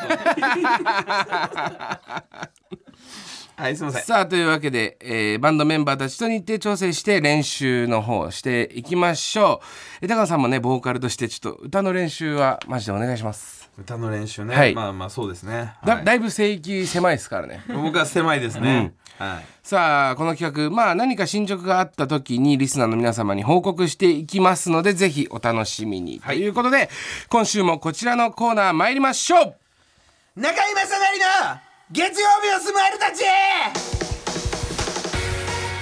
[3.58, 4.04] はいすみません。
[4.04, 9.62] さあというわけで、えーバンドメンバーたちと日程調整して練習の方していきましょ
[10.02, 10.06] う。
[10.06, 14.74] え高野さんもねボーカルとしてちょっと歌の練習はマジでお願いします、歌の練習ね、はい。
[14.74, 15.86] まあまあそうですね、はい。
[15.86, 17.64] だだいぶ聖域狭いですからね。
[17.70, 19.46] 僕は狭いですね、はい。
[19.64, 26.48] さあこの企画まあ何か進捗があった時にリスナーの皆様に報告していきますのでぜひお楽しみに、はいとい。
[26.50, 26.90] うことで
[27.30, 29.56] 今週もこちらのコーナー参りましょう。
[30.40, 30.98] 中居正成
[31.54, 31.60] の
[31.92, 33.24] 月曜日のスマイルたち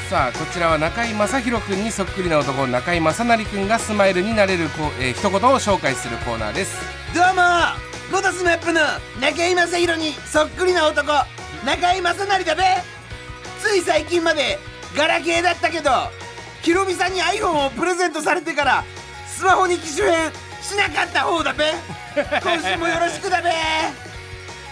[0.10, 6.76] さあこちらは中居正広くんにそっくりな男中居正成くんがスマイルになれるこう、えー一言を紹介するコーナーです。
[7.16, 7.42] どうも
[8.12, 8.82] 元スマップの
[9.20, 11.12] 中居正広にそっくりな男
[11.66, 12.64] 中居正成だべ
[13.64, 14.60] つい最近まで
[14.96, 15.90] ガラケーだったけど
[16.62, 18.84] ヒロミさんに iPhone をプレゼントされてから
[19.26, 21.66] スマホに機種変しなかった方だべ。
[22.44, 23.50] 今週もよろしくだべ。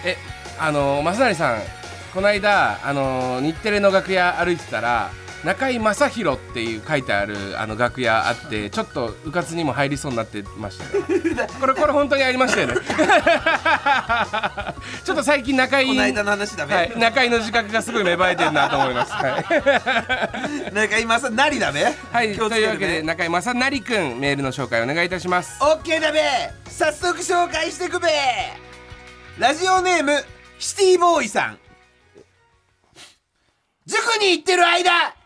[0.04, 0.18] え
[0.60, 1.62] あの正成さん
[2.14, 5.10] この間あの日テレの楽屋歩いてたら
[5.44, 11.04] 中居正広っていう書いてあるあの楽屋あってちょっとうかつにも入りそうになってましたよ
[11.60, 12.76] これこれ本当にありましたよね。
[15.04, 19.12] ちょっと最近中居この間の話だべ、はい、中居の自覚がすごい芽生えてるなと思います。
[19.14, 19.39] は
[20.72, 25.58] い、中居正成だべはい、と気をつけていうわけでね中居正成くんメールの紹介お願いいたします。
[25.62, 26.22] オッケーだべ。
[26.70, 28.10] 早速紹介してくべ。
[29.39, 30.24] ラジオネーム
[30.60, 31.58] シティボーイさん。
[33.88, 35.21] 塾に行ってる間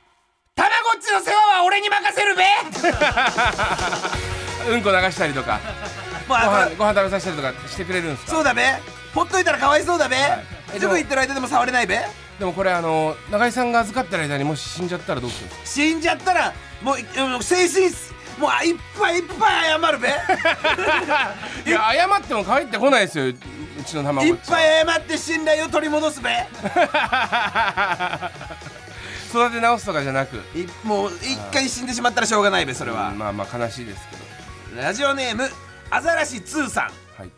[0.56, 2.44] たまごっちの世話は俺に任せるべ。
[4.72, 5.60] うんこ流したりとか、
[6.30, 8.32] ごあ飯ご飯食べさせたりとかしてくれるんですか？
[8.32, 8.64] そうだべ。
[9.14, 10.16] ほっといたらかわいそうだべ、
[10.74, 12.00] えでも塾行ってる間でも触れないべ。
[12.40, 15.66] でもこれあの中居さんが預かってる間にもし死んじゃったらどうするんですか？
[15.68, 17.90] 死んじゃったらもういもう精神
[18.38, 20.08] もういっぱいいっぱい謝るべ。
[21.70, 23.26] いや謝っても帰ってこないですよ。
[23.28, 23.34] う
[23.86, 26.30] ちの卵いっぱい謝って信頼を取り戻すべ
[29.36, 34.16] 育て直すとかじゃなく、いもう一回死んでしまったらしょうがないべそれは、まあまあ悲しいですけ
[34.76, 34.82] ど。
[34.82, 35.50] ラジオネーム
[35.90, 36.86] アザラシ2さん。
[37.18, 37.32] はい。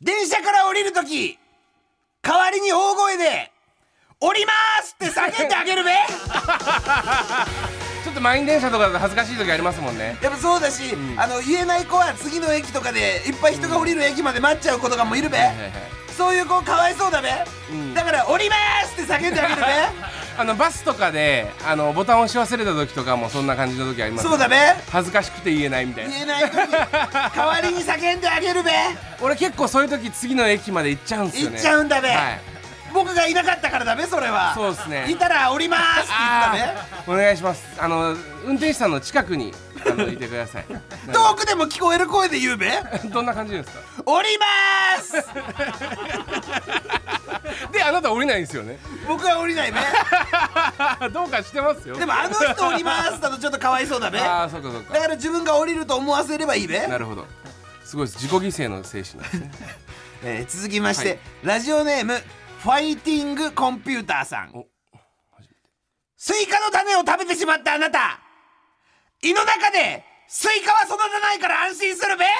[0.00, 1.38] 電車から降りるとき
[2.22, 3.52] 代わりに大声で
[4.20, 5.90] 「降ります!」って叫んであげるべ。
[8.02, 10.16] ちょっと満員電車とかだと恥ずかしい時ありますもんね。
[10.20, 15.72] やっぱそうだし、あの言えない子は次の駅とかでいっぱい人が降りる駅まで待っちゃう子とかもいるべ、はいはいはい。
[16.16, 17.30] そういう子かわいそうだべ、
[17.74, 17.94] ん。
[17.94, 19.66] だから降りますって叫んであげるべ
[20.38, 24.28] あのバスとかであのボタン押し忘れた時とかもそんな感じの時あります。
[24.28, 24.56] そうだべ
[24.90, 26.52] 恥ずかしくて言えないみたいな言えない時
[27.36, 28.70] 代わりに叫んであげるべ。
[29.20, 31.56] 俺結構そういう時次の駅まで行っちゃうんですよね。
[31.56, 32.40] 行っちゃうんだべ、はい。
[32.94, 34.52] 僕がいなかったからだべそれは。
[34.54, 35.06] そうですね。
[35.08, 37.12] いたら降りますって言あったべ。
[37.12, 37.14] ー。
[37.14, 37.62] お願いします。
[37.78, 38.10] あの
[38.44, 39.54] 運転手さんの近くに
[39.86, 40.64] あのいてください。
[41.12, 42.70] 遠くでも聞こえる声で言うべ。
[43.12, 43.80] どんな感じですか？
[44.04, 44.44] 降りま
[45.02, 45.14] す
[47.72, 48.78] であなた降りないんですよね。
[49.06, 49.78] 僕は降りないべ
[51.10, 51.96] どうかしてますよ。
[51.96, 54.94] でもあの人降りますだとちょっとかわいそうだべああそうかそうか。
[54.94, 57.26] だから自分が降りると思わせればいいべ、なるほど。
[57.84, 58.18] すごいです。
[58.18, 59.50] 自己犠牲の精神なんですね。
[60.24, 62.22] えー続きまして、はいラジオネーム
[62.62, 64.50] ファイティングコンピューターさん。
[64.54, 64.66] お
[66.16, 68.20] スイカの種を食べてしまったあなた。
[69.22, 72.24] 胃の中でスイカは育たないから安心するべ。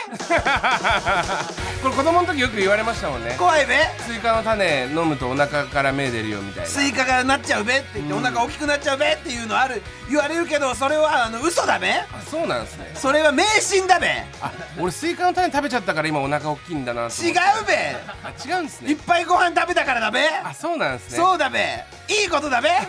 [1.83, 3.35] これ子供の時よく言われましたもんね。
[3.39, 3.77] 怖いべ。
[4.07, 6.71] スイカの種飲むとお腹から芽出るよみたいな。
[6.71, 9.83] スイカがなっちゃうべって言って、お腹大きくなっちゃうべっていうのある。
[10.09, 11.93] 言われるけどそれはあの嘘だべ。
[11.93, 12.91] あそうなんですね。
[12.95, 14.25] それは迷信だべ。
[14.41, 17.11] あ俺スイカの種食べちゃったから今お腹大きいんだな違う
[17.67, 17.95] べ。
[18.25, 20.27] あ違うんですね、いっぱいご飯食べたからだべ。
[20.43, 21.17] あそうなんですね。
[21.19, 21.85] そうだべ。
[22.09, 22.73] いいことだべ、え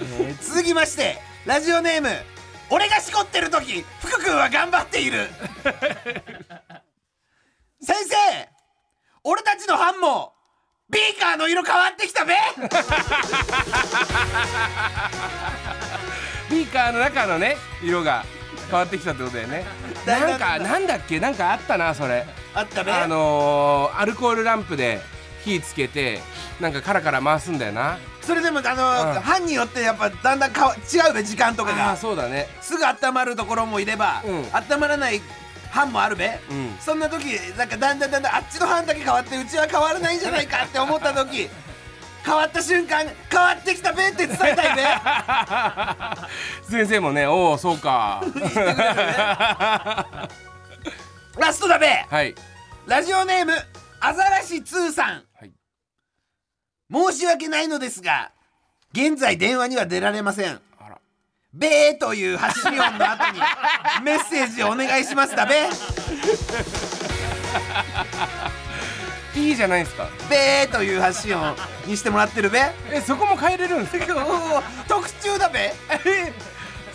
[0.00, 2.08] ー続きましてラジオネーム
[2.70, 5.28] 俺がしこってる時福君は頑張っている。
[7.80, 8.16] 先生
[9.22, 10.32] 俺たちの班も
[10.90, 12.34] ビーカーの色変わってきたべ。
[16.50, 18.24] ビーカーの中のね色が
[18.68, 19.64] 変わってきたってことだよね。
[20.04, 21.20] だなんかなんだっけ？
[21.20, 22.26] なんかあったなそれ。
[22.54, 25.00] あったべあのー、アルコールランプで
[25.44, 26.20] 火つけて
[26.58, 29.20] なんかカラカラ回すんだよなそれでもあの、うん。
[29.20, 32.48] 班によってやっぱだんだんかわ違うべ時間とかああがそうだね。
[32.60, 34.44] すぐ温まるところもいれば、うん。
[34.52, 35.22] 温まらない
[35.70, 36.74] 班もあるべ、うん。
[36.80, 37.24] そんな時
[37.56, 41.48] なんかだんだんだんだんあっちの班だけ変わってうちは変わらないんじゃないかって思った時
[42.26, 44.82] 変わった瞬間変わってきたべって伝えたいべ。
[46.68, 48.24] 先生もねおおそうか。
[51.38, 52.04] ラストだべ。
[52.10, 52.34] はい。
[52.86, 53.52] ラジオネーム
[54.00, 55.25] アザラシ2さん、はい
[56.92, 58.30] 申し訳ないのですが
[58.92, 60.60] 現在電話には出られません。
[61.52, 63.40] べーという発信音の後に
[64.04, 65.68] メッセージをお願いしますだべ
[69.40, 70.08] いいじゃないですか。
[70.30, 71.54] べーという発信音
[71.86, 72.60] にしてもらってるべ。
[72.90, 74.14] えそこも変えれるんですか？
[74.88, 75.74] 特注だべ。
[76.04, 76.32] え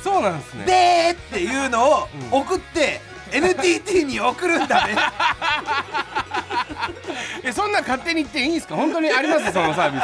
[0.03, 0.65] そうなんですね。
[0.65, 4.95] べーっていうのを送って、NTT に送るんだべ
[7.43, 8.76] え そんな勝手に言っていいんですか？
[8.76, 9.52] 本当にあります？
[9.52, 9.99] そのサービ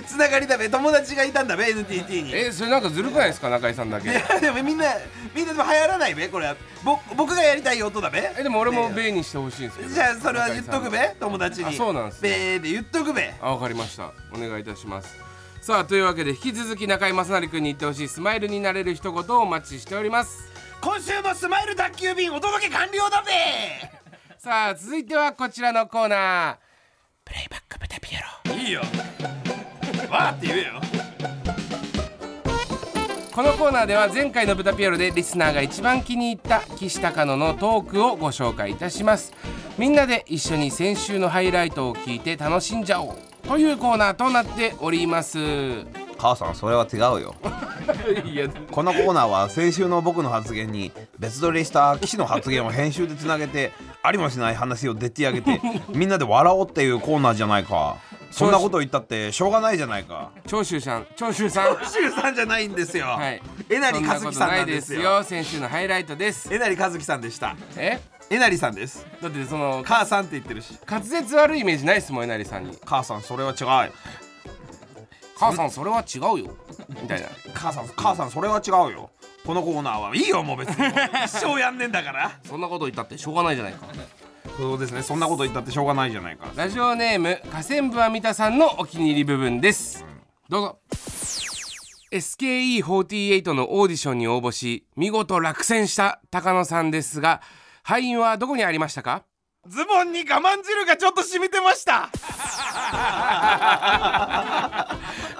[0.00, 0.06] ス。
[0.08, 0.68] つながりだべ。
[0.68, 2.34] 友達がいたんだべ NTT に。
[2.34, 3.48] えそれなんかずるくないですか？
[3.48, 4.86] 中井さんだいけやでもみんな
[5.34, 6.46] みんなでも流行らないべこれ。
[6.46, 8.32] はぼ僕がやりたい音だべ。
[8.38, 9.90] えでも俺もねベイにしてほしいんですけど。
[9.90, 11.16] じゃあそれは言っとくべ？
[11.20, 11.66] 友達に。
[11.68, 12.30] あそうなんですね。
[12.30, 13.34] べーで言っとくべ。
[13.40, 14.12] あわかりました。
[14.32, 15.16] お願いいたします。
[15.60, 20.48] さあというわけで引き続き中井正成君に言ってほしいスマイルになれる一言をお待ちしております。
[20.80, 23.99] 今週もスマイル宅急便お届け完了だべ
[24.42, 26.56] さあ続いてはこちらのコーナー。
[27.26, 28.56] プレイバック豚ピエロ。
[28.56, 28.80] いいよ。
[30.10, 30.80] わーって言えよ。
[33.34, 39.34] このコーナーでは前回の豚ピエロでリスナーが一番気に入った岸高野のトークをご紹介いたします。
[39.76, 43.18] みんなで一緒に先週のハイライトを聞いて楽しんじゃおう。
[43.46, 45.36] というコーナーとなっております
[46.20, 47.34] 母さんそれは違うよ。
[48.70, 57.96] このコーナーは先週の僕の発言に別撮りした岸の発言を編集でつなげてありもしない話をでっち上げて みんなで笑おうっていうコーナーじゃないか。
[58.30, 60.30] そんなこと言ったってしょうがないじゃないか。
[60.46, 61.66] 長州さん長州さん。
[61.84, 63.42] シュウさんじゃないんですよ、はい。
[63.68, 65.24] えなりかずきさんなんですよ。
[65.24, 66.48] 先週のハイライトです。
[66.52, 67.56] えなりかずきさんでした。
[67.76, 67.98] え？
[68.30, 69.04] えなりさんです。
[69.20, 70.78] だってその母さんって言ってるし。
[70.88, 72.78] 滑舌悪いイメージないっすもんえなりさんに。
[72.84, 73.92] 母さんそれは違う
[75.40, 76.54] 母さんそれは違うよ。
[76.90, 77.28] みたいな。
[77.54, 79.10] 母さん母さんそれは違うよ。
[79.46, 80.86] このコーナーはいいよもう別に。
[81.24, 82.38] 一生やんねんだから。
[82.44, 83.86] そんなこと言ったってしょうがないじゃないか。
[84.58, 86.52] そうですねそんなこと言ったってしょうがないじゃないか。
[86.54, 90.04] ラジオネーム河川部は三田さんのお気に入り部分です。
[90.48, 90.78] どうぞ。
[92.12, 97.40] SKE48 のオーディションに応募し見事落選した高野さんですが
[97.84, 99.22] 敗因はどこにありましたか？
[99.66, 102.10] ズボンに我慢汁がちょっと染みてました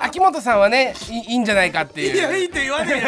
[0.03, 2.17] 秋元さんはねいいいんじゃないかっていう。
[2.17, 3.03] いやいいって言言わね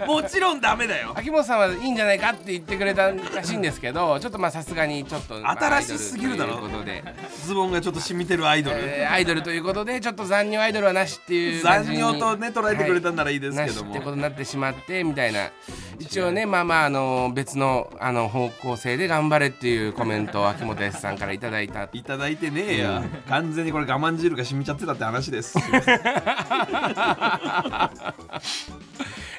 [0.00, 0.06] えよ。
[0.06, 1.12] もちろんダメだよ。
[1.14, 6.56] 秋元さんはいいんじゃないかって言ってくれたらしいんですけどちょっとまあさすがにちょっとまあ新しすぎるだろ。
[6.56, 7.04] ということで、
[7.44, 13.90] ズボンがちょっと染みてるアイドル、えーアイドルということでちょっと残尿アイドルはなしっていう残尿とね捉えてくれたんならいいですけども。
[13.90, 15.50] なしってことになってしまってみたいな。
[15.98, 21.88] 一応ねまあまああの別のあの方向性で頑張れっていうコメントを秋元康さんからいただいた。
[21.92, 25.58] いただいてねえや、完全にこれ我慢汁が染みちゃってたって話です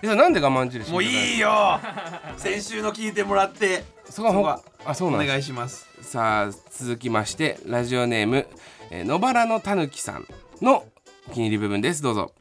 [0.01, 1.80] えそれなんで我慢印もういいよ。
[2.38, 3.84] 先週の聞いてもらって。
[4.09, 5.30] そこはほそこはあそうおなんです。
[5.30, 5.88] 願いします。
[6.01, 8.47] さあ続きましてラジオネーム、
[8.91, 10.26] えー野原のたぬきさん
[10.61, 10.86] の
[11.28, 12.01] お気に入り部分です。
[12.01, 12.32] どうぞ。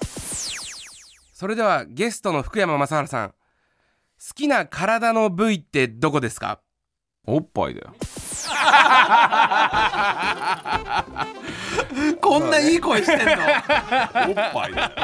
[1.32, 3.28] それではゲストの福山雅治さん。
[3.30, 3.34] 好
[4.34, 6.60] きな体の部位ってどこですか？
[7.26, 7.94] おっぱいだよ
[12.20, 13.32] こんないい声してんの？
[13.32, 13.38] おっ
[14.52, 14.90] ぱいだよ。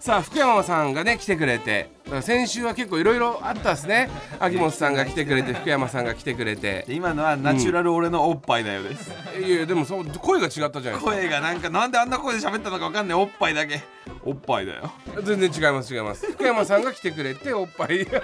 [0.00, 1.90] さあ福山さんがね来てくれて。
[2.04, 4.08] だから先週は結構いろいろあったですね。
[4.40, 6.86] 秋元さんが来てくれて福山さんが来てくれて。
[6.88, 11.10] 今のはナチュラル俺のおっぱいだよです、いやいやでもそう声が違ったじゃないですか。
[11.12, 13.18] 声がなんかなんであんな声で喋ったのかわかんない。
[13.18, 13.82] おっぱいだけ。
[14.24, 14.90] おっぱいだよ。
[15.22, 16.26] 全然違います違います。
[16.32, 18.06] 福山さんが来てくれておっぱい。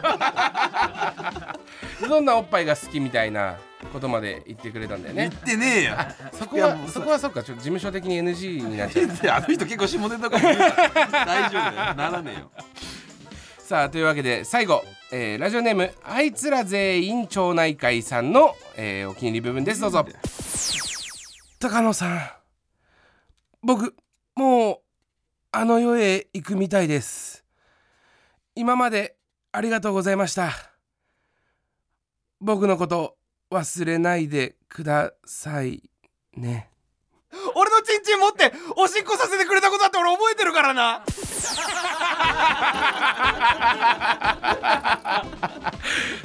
[2.09, 3.57] どんなおっぱいが好きみたいな？
[3.87, 5.97] ことまで言ってくれたんだよ言っねてねえよ。
[6.33, 7.43] そこはそこはそっか。
[7.43, 11.95] ちょっと事務所的に NG になっちゃうあの人結構下ネタとか大丈夫だよ。
[11.95, 12.51] ならねえよ。
[13.59, 19.81] さあというわけで最後、えーラジオネームあいつら全員町内会さんの、えーお気に入り部分です。
[19.81, 20.07] どうぞ。
[21.59, 22.21] 高野さん。
[23.63, 23.97] 僕
[24.37, 24.79] もう
[25.53, 27.45] あの世へ行くみたいです。
[28.55, 29.17] 今まで
[29.53, 30.53] ありがとうございました。
[32.41, 33.17] 僕のこと
[33.57, 35.83] 忘れないでください
[36.37, 36.69] ね。
[37.55, 41.03] 俺のチンチン持っておしっこさせてくれたことだって俺覚えてるからな。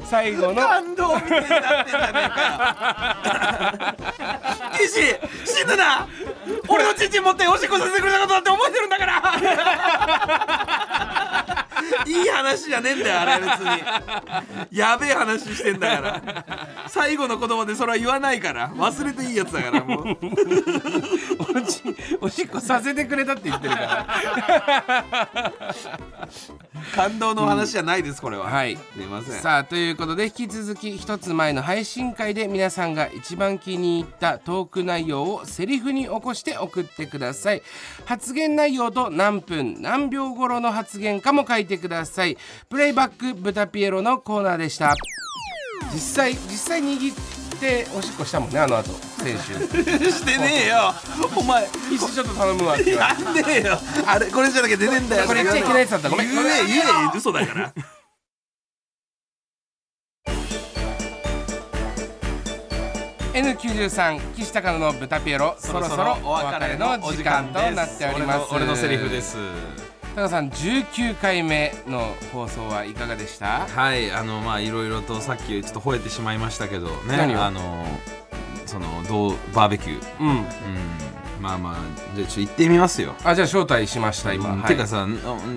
[0.03, 0.61] 最後の。
[0.61, 2.19] 感動みたいになってんじゃね。
[2.25, 2.41] えか
[4.73, 4.89] よ岸
[5.45, 6.07] 死ぬな。
[6.67, 9.21] 俺のチンチン持っておしっこさせてくれたことだって覚えてるんだから
[12.05, 13.59] いい話じゃねえんだよあれ別
[14.71, 14.77] に。
[14.77, 16.57] やべえ話してんだから。
[16.87, 18.69] 最後の言葉でそれは言わないから。
[18.71, 20.17] 忘れていいやつだからもう。
[21.53, 21.81] おし
[22.21, 24.07] おしっこさせてくれたって言ってるから。
[26.95, 28.77] 感動の話じゃないですこれは、はい。
[28.77, 29.41] すいません。
[29.41, 37.61] さあということで引き続き一つ前の配信会で皆さんが一番気に入ったトーク内容をセリフに起こして送ってください。
[38.05, 42.37] 発言内容と何分何秒頃の発言かも書いてください。
[42.69, 44.95] プレイバック豚ピエロのコーナーでした。
[45.93, 47.15] 実際実際握っ
[47.59, 48.91] ておしっこしたもんねあの後
[49.23, 49.53] 先週。
[50.11, 50.93] してねえよ。
[51.35, 51.67] お前。
[51.89, 53.23] 必死ちょっと頼むわって言われて。
[53.23, 53.77] なんでよ。
[54.05, 55.27] あれこれじゃなきゃ出ねえんだよ。
[55.27, 56.09] これ言っちゃいけないやつだった。
[56.09, 56.29] ごめん。
[56.31, 56.81] 言え言え
[57.15, 57.73] 嘘だから
[63.33, 68.53] 「N93 岸高野の豚ピエロ」そろそろお別れの時間となっております。
[68.53, 69.37] 俺のセリフです
[70.15, 73.65] 高野さん19回目の放送はいかがでした？
[73.67, 77.85] はいあのまあいろいろとさっきちょっと吠えてしまいましたけどねあの
[78.65, 80.19] そのどうバーベキュー。
[80.19, 80.27] うん。
[80.29, 80.45] うん
[81.41, 81.75] まあまあ
[82.15, 83.15] じゃあちょっと行ってみますよ。
[83.23, 85.07] あじゃあ招待しました今、はい、てかさ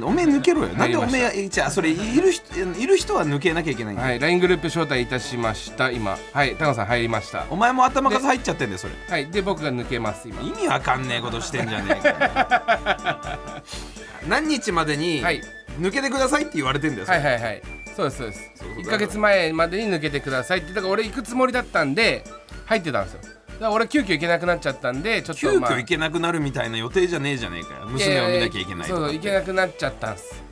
[0.03, 0.69] おおめえ抜けろよ。
[0.69, 4.03] なんでおめえじゃあそれいる人いる人は抜けなきゃいけないんだ。
[4.03, 6.17] よはい、LINE グループ招待いたしました今。
[6.33, 6.57] はい。
[6.57, 7.47] 高野さん入りました。
[7.51, 8.95] お前も頭数入っちゃってんだよそれ。
[9.09, 9.31] はい。
[9.31, 10.41] で僕が抜けます今。
[10.43, 13.39] 意味わかんねえことしてんじゃねえか。
[14.27, 15.43] 何日までにはい。
[15.79, 17.63] 抜けてくださいって言われてんだよはいはいはい。
[17.97, 18.51] そうですそうです。
[18.57, 20.73] そういうこと1ヶ月前までに抜けてくださいって。
[20.73, 22.25] だから俺行くつもりだったんで
[22.67, 23.21] 入ってたんですよ
[23.61, 25.71] ら俺急遽行けなくなっちゃったんでちょっ急とまあ。
[25.73, 27.87] 遽行けなくなるみたいな予定じゃねえじゃねえかよ。
[27.87, 30.43] 娘を見なきゃいけないそうそう行けなくなっちゃったんです。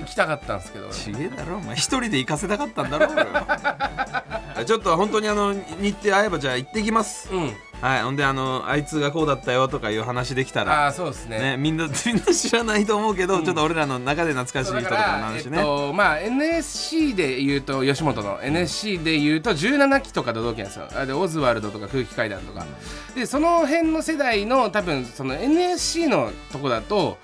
[0.00, 1.74] 行きたかったんですけどちげえだろお前。
[1.76, 4.24] 一人で行かせたかったんだろ俺は。
[4.66, 7.28] ちょっと本当にあの日程合えばじゃあ行ってきます。
[7.32, 11.38] うんはいほんであのあいつがこうだったよとかいう話できたらああそうですね。
[11.38, 20.88] ねみんな みんな知らないと思うけど、ちょっと俺らの中で懐かしい人とかだから、えっの話ね、とまあ NSC で言うと吉本の NSC で言うと17期とかと同期なんですよ。
[20.94, 22.66] あでオズワルドとか空気階段とか、
[23.14, 27.18] でその辺の世代の多分その NSC のとこだと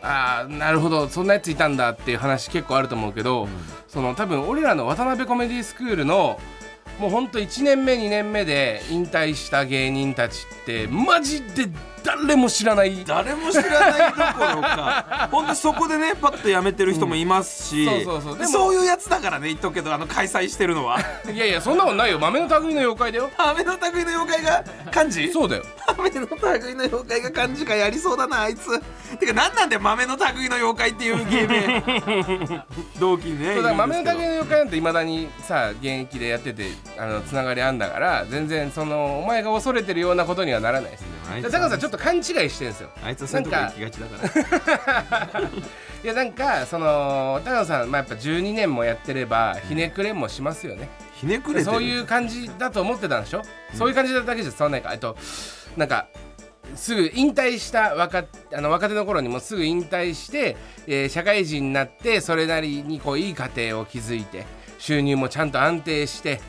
[0.00, 3.46] ああなるほどそんなやついたんだっていう話結構あると思うけど、
[3.88, 6.40] その多分俺らの渡辺コメディスクールの
[6.98, 11.66] もうほんと1年目2年目で引退した芸人たちっってマジで
[12.08, 13.04] 誰も知らない。
[13.04, 15.28] 誰も知らないどころか。
[15.30, 18.04] 本当そこでねパッとやめてる人もいますし、うん。
[18.04, 18.46] そうそうそう。
[18.46, 20.98] そういうやつだからね言っとくけどあの開催してるのは。
[21.30, 22.18] いやいやそんなことないよ。
[22.18, 23.30] 豆の類の妖怪だよ。
[23.36, 25.30] 雨の類の妖怪が漢字？
[25.30, 25.64] そうだよ。
[25.98, 26.26] 豆の
[26.60, 28.80] 類の妖怪が漢字がやりそうだなあいつ。
[29.18, 32.64] てか何なんだよ豆の類の妖怪っていう芸名。
[32.98, 42.90] 同期にねそうだから豆の類の妖怪なんていまだにさ現役でやっててあのつながりあんだから全然そのお前が恐れてるようなことにはならないですあいつで高野さんちょっと勘違いしてるんですよ。
[43.02, 45.40] あいつはそういうとこ行きがちだから。
[46.04, 50.88] いやなんかその高野さん、まあ、やっぱ12年もやってればひねくれもしますよね。
[51.14, 53.42] ひねくれそういう感じだと思ってたんでしょ、
[53.74, 54.92] そういう感じだけじゃ伝わんないか。
[54.92, 55.16] えっと
[55.76, 56.06] なんか
[56.74, 60.56] すぐ引退した若あの若手の頃にもすぐ引退して、
[60.86, 64.46] えー社会人になってそれなりにこういい家庭を築いて
[64.78, 66.40] 収入もちゃんと安定して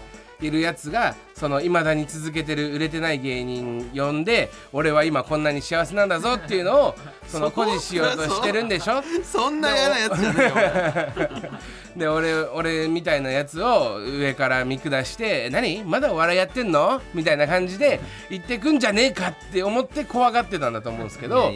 [0.42, 6.96] いるやつがその未だに続けてる売れてない芸人呼んで俺は今こんなに幸せなんだぞっていうのを
[7.28, 9.04] その誇示しようとしてるんでしょ？
[9.24, 11.50] そんな嫌なやつじゃねえ
[12.00, 15.84] で俺俺みたいなやつを上から見下して「何？
[15.84, 21.54] まだお笑いやってんの?」みたいな感じで言ってくんじゃねえかって思って怖がってたんだと思うんですけど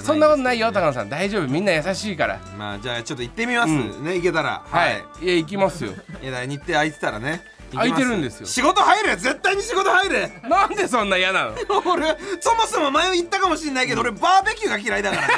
[0.00, 1.08] そんなことないよ高野さん。
[1.08, 1.48] 大丈夫？
[1.48, 2.38] みんな優しいから。
[2.58, 4.62] まあじゃあちょっと行ってみます、うね行けたら。
[4.64, 5.92] はい、い、や行きますよ。
[6.22, 7.44] いや日程空いてたらね
[7.76, 8.46] 空いてるんですよ。
[8.46, 10.30] 仕事入れ絶対に仕事入れ。
[10.48, 11.52] なんでそんな嫌なの？
[11.90, 15.34] 俺そもそも前言ったかもしれないけど俺バーベキューが嫌いだからね。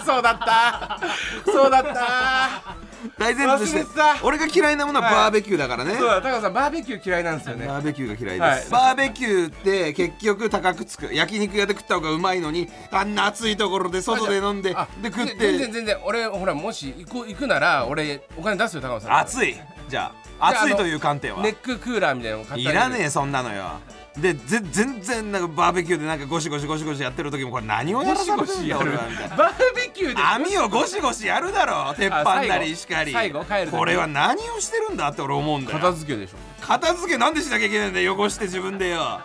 [0.06, 1.00] そうだった。
[1.46, 2.80] そうだった。
[3.18, 3.86] 大前提として
[4.22, 5.14] 俺が嫌いなものははい。
[5.14, 7.66] バーベキューだからね、そうだ高野さんバーベキュー嫌いなんですよね。
[7.66, 8.62] バーベキューが嫌いで。
[8.62, 8.94] す、はい。
[8.96, 11.08] バーベキューって結局高くつく。
[11.14, 15.96] 焼肉屋で食った方がうまいのにあんな暑いところで外で飲んであで食っ全然て全然。
[16.04, 19.16] 俺ほらもし行く行くなら俺お金出すよ高野さん。
[19.18, 19.54] 暑い。
[19.54, 21.42] じゃあじゃあ暑いという観点は。
[21.42, 23.80] ネッククーラーみたいなのいらねえそんなのよ。
[24.18, 28.84] でぜ全然なんかバーベキューでなんかゴシゴシゴシゴシやってる時もこれ何をやゴシらされてるんゴシやる。
[28.84, 29.36] だ俺はみたいな。
[29.36, 33.76] バーベキューで網をゴシゴシやるだろ鉄板なりしかり最後帰る時。
[33.76, 35.78] これは何をしてるんだって俺思うんだよ。
[35.78, 36.36] 片付けでしょ。
[36.60, 39.20] 片付けなんでしなきゃいけないんだよ汚して自分でよ。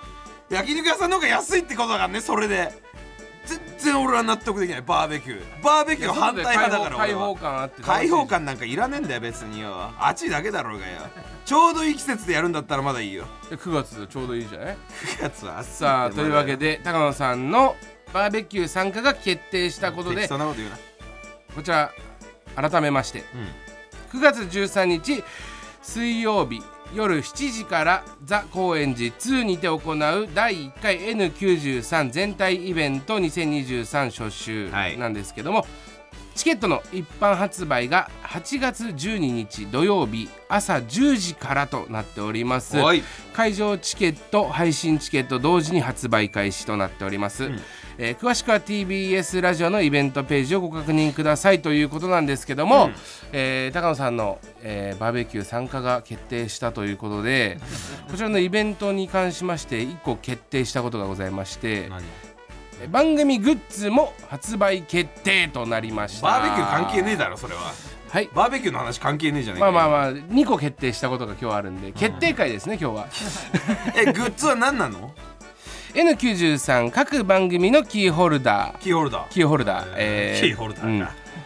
[0.50, 2.72] 焼肉屋さんの方が安いってことだからねそれで。
[2.82, 2.85] 全
[3.86, 4.82] 然俺は納得できない。
[4.82, 5.64] バーベキュー。
[5.64, 7.28] バーベキュー反対派だから開俺は。
[7.28, 7.82] 放感あって。
[7.82, 9.92] 開放感なんかいらねえんだよ別によ。
[10.00, 11.02] 暑いだけだろうがよ。
[11.46, 13.26] ちょうどいい季節でやるんだったらまだいいよ。
[13.52, 14.78] 9月ちょうどいいじゃない
[15.18, 17.76] ？9月は暑いさあというわけで高野さんの
[18.14, 20.78] バーベキュー参加が決定したことで適当なこと言うな。
[21.56, 21.92] こちら
[22.56, 23.24] 改めまして。
[24.12, 25.24] 9月13日
[25.82, 26.64] 水曜日
[26.94, 34.98] 夜7時からザ・高円寺2にて行う第1回 N93 全体イベント2023初週はい。
[34.98, 35.66] なんですけども、
[36.36, 42.78] チケットの一般発売が8月12日土曜日朝10時からとなっております。
[43.34, 47.52] 会場チケット配信チケット同時に発売開始となっております、
[47.98, 52.90] えー詳しくは TBS ラジオのイベントページをご確認くださいということなんですけども、
[53.32, 57.58] えー高野さんの、えーバーベキュー参加が決定したということで
[58.10, 61.90] こちらのイベントに関しまして1個決定したことがございまして
[62.92, 66.28] 番組グッズも発売決定となりました。
[66.28, 67.74] バーベキュー関係ねえだろそれは。
[68.10, 68.30] はい。
[68.36, 73.08] バーベキューの話関係ねえじゃねえかまあまあまあ2個決定したことが今日あるんで決定会ですね今日は。
[73.96, 75.14] えグッズは何なの？
[75.96, 78.80] N93 各番組のキーホルダー。
[78.80, 79.30] キーホルダー。
[79.30, 80.88] キーホルダー、えキーホルダーか。
[80.88, 80.92] う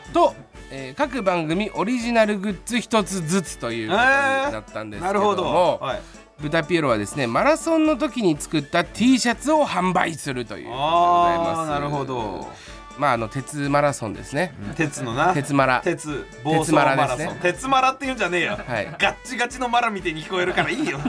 [0.10, 0.14] ん。
[0.14, 0.36] と、
[0.72, 5.80] えー各番組オリジナルグッズ一つずつということになったんですけども、なるほど。
[5.80, 6.02] はい。
[6.42, 11.60] ブタピエロはですねマラソンの時に作った T シャツを販売するということでございます。
[11.60, 12.48] ああなるほど
[13.00, 14.54] まああの鉄マラソンですね。
[14.76, 15.34] 鉄のな。
[15.34, 15.82] 鉄マラ。
[15.82, 17.18] 鉄暴走鉄ママラソン。
[17.18, 18.60] ラですね鉄マラって言うんじゃねえよ。
[18.68, 18.86] はい。
[19.00, 21.00] ガッチガチのマラみたいに聞こえるからいいよ。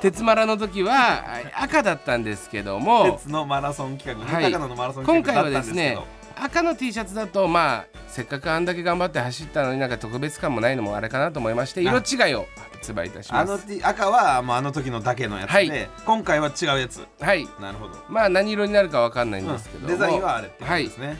[0.00, 3.18] 鉄マラの時は赤だったんですけども。
[3.18, 4.52] 鉄のマラソン企画はい。
[4.52, 6.06] 高野のマラソン企今回画だったんですけはですね
[6.36, 15.50] ど赤の T シャツだとまあせっかくあんだけ頑張って走ったのになんか特別感もないのもあれかなと思いまして色違いを発売いたしあのます T 赤はもうあの時のだけのやつ。
[15.50, 15.90] で、はい。
[16.04, 17.06] 今回は違うやつ。
[17.20, 17.46] はい。
[17.60, 19.82] なるほど、まあ何色になるかわかんないんですけど。
[19.82, 21.16] も、デザインはあれってことですね、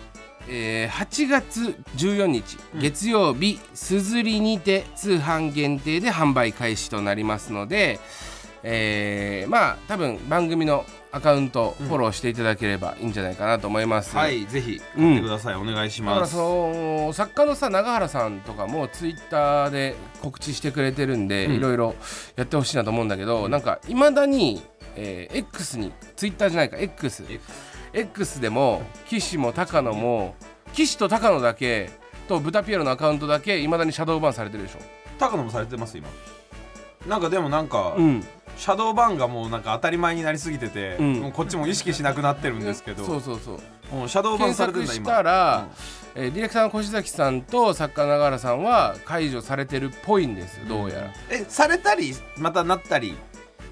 [0.49, 8.01] えー8月14日、月曜日すずりにて通販限定で販売開始となりますので、
[8.63, 16.15] えーまあ多分番組のアカウントフォローしていただければいいんじゃないかなと思います、はいぜひ買ってください、お願いします。
[16.15, 21.55] だからその作家のさ永原さんとかもツイッターで告知してくれてるんで、うん。
[21.55, 21.95] いろいろ
[22.37, 24.63] やってほしいなと思うんだけど、なんかいまだに、
[24.97, 27.25] えー X にツイッターじゃないか X
[27.93, 30.37] X でも岸も高野も
[30.73, 31.91] 岸と高野だけ
[32.29, 34.79] とブタピエロのアカウントだけいまだにシャドーバンされてるでしょ。
[35.19, 36.09] 高野もされてます今
[37.07, 38.25] なんかでもなんか、うん。
[38.57, 41.13] シャドーバンがもうなんか当たり前になりすぎてて、うん。
[41.21, 43.95] もうこっちも意識しなくなってるんですけど、そうそうそう。
[43.95, 45.69] もうシャドーバン検されてん索しだ今たら、
[46.15, 53.17] えーディレクターの越崎さんと作家永原さんは解除されてるっぽいんですよどうやら、えされたりまたなったり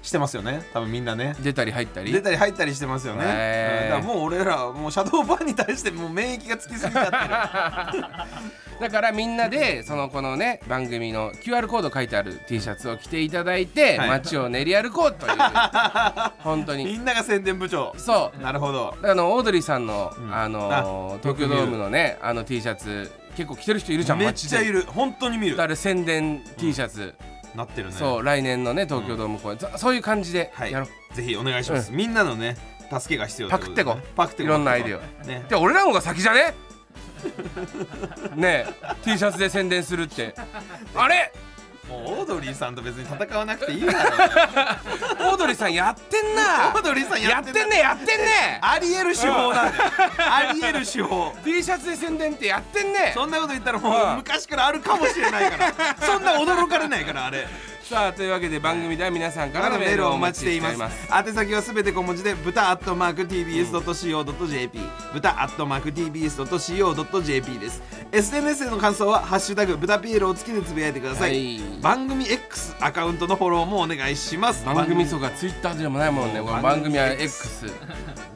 [0.09, 0.63] してますよね。
[0.73, 1.35] 多分みんなね。
[1.39, 2.11] 出たり入ったり。
[2.11, 3.97] 出たり入ったりしてますよね、へー。
[3.97, 4.03] うん。
[4.03, 7.03] だからもう俺らはもうシャドーバンに対してもう免疫がつきすぎちゃ
[7.89, 8.03] ってる。
[8.81, 14.09] だからみんなでそのこのね番組の QR コード書いてある T シャツを着ていただいて、はい。
[14.09, 15.33] 街を練り歩こうという。
[16.39, 17.93] 本当みにんなが宣伝部長。
[17.97, 18.41] そう。
[18.41, 18.95] なるほど。
[19.03, 20.33] あのオードリーさんの、ん。
[20.33, 24.85] あのー東京ドームのねあの T シャツ結構着てる人いるじゃんめっちゃいる。
[24.87, 25.61] 本当に見る。
[25.61, 27.13] あれ宣伝 T シャツ、
[27.55, 27.95] なってるね。
[27.95, 30.71] そう来年のね東京ドーム公演、そそういう感じではい。
[30.71, 32.57] やろう、ぜひお願いします、みんなのね
[32.91, 35.45] 助けが必要パクってこパクってこいろんなアイデアね。
[35.49, 36.53] で俺らの方が先じゃね？
[38.35, 38.73] ねえ。
[39.03, 40.33] T シャツで宣伝するって。
[40.95, 41.31] あれ？
[41.89, 46.69] もうオードリーさんと別に戦わなくていいだろオードリーさんやってんな。
[46.73, 48.59] オードリーさんやっやっててんねやってんね。
[48.61, 51.33] ありえる手法なんだよありえる手法。
[51.43, 53.11] T シャツで宣伝ってやってんね。
[53.13, 55.73] そんなこと言ったらもううん昔からあるかもしれないから。
[55.99, 57.47] そんな驚かれないからあれ
[57.89, 64.79] さあというわけで番組では皆さんかかららのメールをお待ちしてていまますす宛先はすべて小文字で豚アットマーク TBS.CO.JP
[65.11, 67.81] 豚アットマーク TBS.CO.JP です。
[68.11, 71.81] SNS での感想は「ハッシュタグ豚ピエロ」をつけてつぶやいてください、はい。
[71.81, 74.63] 番組 X アカウントのフォローもお願いします。
[74.63, 76.43] 番組そうかツイッターでもないもんね。
[76.43, 77.71] 番組は X ツイ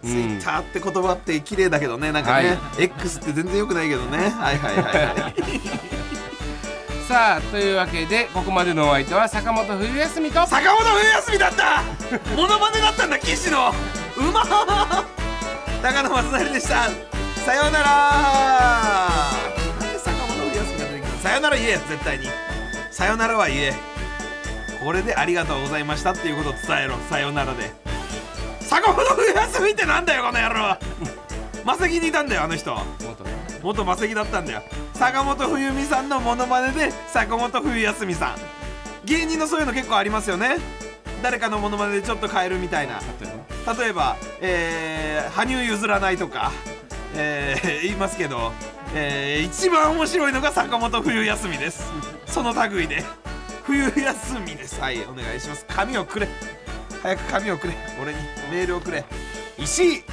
[0.09, 2.85] ッターって言葉って綺麗だけどねなんかね、はい。
[2.85, 4.17] X って全然良くないけどね。
[4.17, 5.92] はいはいはいはい
[7.13, 11.83] さあというわけでここまでのお相手は坂本冬休みと坂本冬休みだった！
[12.35, 13.71] モノマネだったんだ岸の！
[14.17, 14.45] うまっ！
[15.83, 16.89] 高野松成でした。
[17.45, 17.87] さようなら！
[19.79, 22.27] なんで坂本冬休みが出てきたさようなら言え絶対に。
[22.89, 23.73] さようならは言え。
[24.83, 26.95] これでありがとうございましたっていうことを伝えろ。
[27.11, 27.71] さようならで。
[28.59, 30.77] 坂本冬休みってなんだよこの野郎
[31.65, 32.75] マセキにいたんだよあの人。
[33.61, 34.61] 元マセキだったんだよ。
[34.93, 38.35] 坂本冬美さんのモノマネで坂本冬休みさん。
[39.05, 40.57] 芸人のそういうの結構ありますよね。
[41.21, 42.99] 誰かのモノマネでちょっと変えるみたいな。
[43.79, 46.51] 例えば、えー、羽生譲らないとか、
[47.15, 48.51] えー、言いますけど、
[48.93, 51.89] えー、一番面白いのが坂本冬休みです。
[52.25, 53.03] その類で。
[53.63, 55.65] 冬休みですはいお願いします。
[55.69, 56.27] 紙をくれ。
[57.01, 57.73] 早く紙をくれ。
[58.01, 58.19] 俺に
[58.51, 59.05] メールをくれ。
[59.57, 60.03] 石井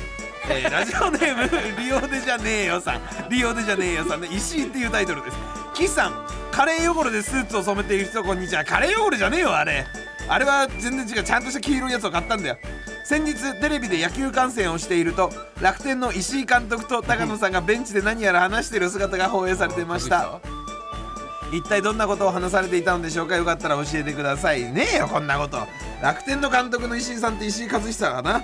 [0.49, 3.01] えーラジオネームリオデジャネーヨさん。
[3.29, 5.37] リオデジャネーヨさんで石井っていうタイトルです。
[5.75, 8.65] 岸さんカレー汚れでスーツを染めている人こんにちは。
[8.65, 9.87] カレー汚れじゃねえよあれ。
[10.29, 11.25] あれは全然違う。
[11.25, 12.59] ちゃんとした黄色いやつを買ったんだよ。
[13.05, 15.31] 先日テレビで野球観戦をしていると
[15.61, 20.41] 楽天の石井監督と高野さんがベンチで何やら話している姿が放映されていました。
[21.53, 23.37] 一体どんなことを話されていたのでしょうか？
[23.37, 24.63] よかったら教えてください。
[24.73, 25.59] ねえよこんなこと。
[26.01, 28.43] 楽天の監督の石井さんって石井和久かな。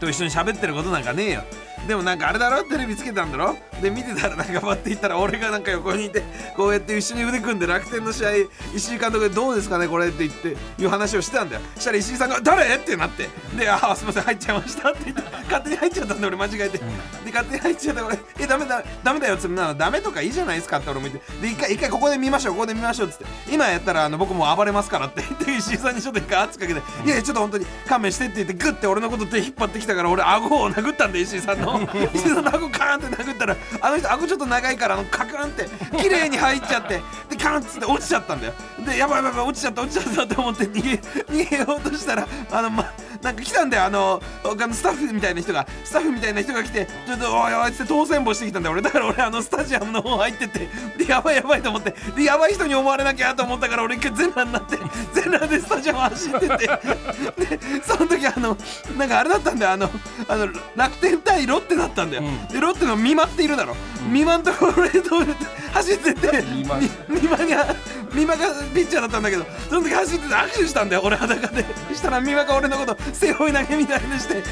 [0.00, 1.42] と一緒に喋ってることなんかねえよ。
[1.86, 2.62] でもなんかあれだろ？
[2.64, 3.56] テレビつけたんだろ？
[3.82, 6.22] で見てたらなんかバッて言ったら俺がなんか横にいて
[6.54, 8.30] こうやって一緒に腕組んで楽天の試合
[8.74, 9.88] 石井監督でどうですかね？
[9.88, 11.62] これって言っていう話をしてたんだよ。
[11.78, 13.28] したら石井さんが「誰?」ってなって。
[13.56, 16.84] で「ああすいません入っちゃいました」って言って勝手に入っちゃったんで俺間違えて、で
[17.26, 21.32] 勝手に入っちゃった俺「えダメだダメだよ」っつってなダメとかいいじゃないですかって俺も言って。
[21.40, 23.24] で一回一回ここで見ましょうここで見ましょうっつって。
[23.50, 25.22] 今やったらあの僕もう暴れますからって。
[25.22, 31.69] 言って石井さんにちょっと一回圧かけて「いやいやちょっと本当に勘弁して」って言ってグッて俺のこと手引っ張ってきたから俺顎を殴ったんで石井さんの
[32.14, 35.66] 石井さんの顎カーンって殴ったらあの人顎ちょっと長いからあのカクンって
[35.98, 38.52] 綺麗に入っちゃってでカーンっつって落ちちゃったんだよ。
[38.86, 40.90] でやばいやばい落ちちゃった落ちちゃったって思って逃げ
[41.32, 42.92] 逃げようとしたらあのま
[43.22, 43.84] なんか来たんだよ。
[43.84, 48.72] あの他のスタッフみたいな人がスタッフみたいな人が来てちょっとおいおいっつって当選簿してきたんだよ。
[48.72, 54.78] 俺だから俺あのスタジアムの方入っててでやばいやばいと思ってでやばい人に思われなきゃと思ったから俺一回全裸になって
[55.12, 56.46] 全裸でスタジアム走ってて。
[56.48, 58.56] でその時あの
[58.96, 59.72] なんかあれだったんだよ。
[59.72, 59.90] あの
[60.28, 62.48] あの楽天対ロッテだったんだよ、うん。
[62.48, 63.76] でロッテの美馬っているだろ、
[64.12, 67.76] 美馬のところへ走ってって美馬み美馬が
[68.12, 71.64] 美馬がピッチャーだったんだけどその時走ってて握手したんだよ俺裸で。
[71.88, 74.42] そしたら美馬が俺のこと背負い投げみたいにしてで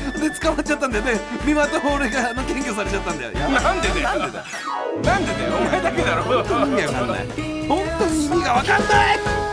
[0.40, 1.04] 捕まっちゃったんだよ。
[1.04, 3.32] で美馬と俺があの検挙されちゃったんだよ。
[3.32, 4.08] なんでだよ。
[4.08, 4.44] なんでだよ。
[5.02, 5.56] なんでだよ。
[5.56, 6.22] お前だけだろ。
[6.24, 6.28] 意
[6.68, 7.26] 味がわかんない
[7.68, 9.47] 本当に意味がわかんない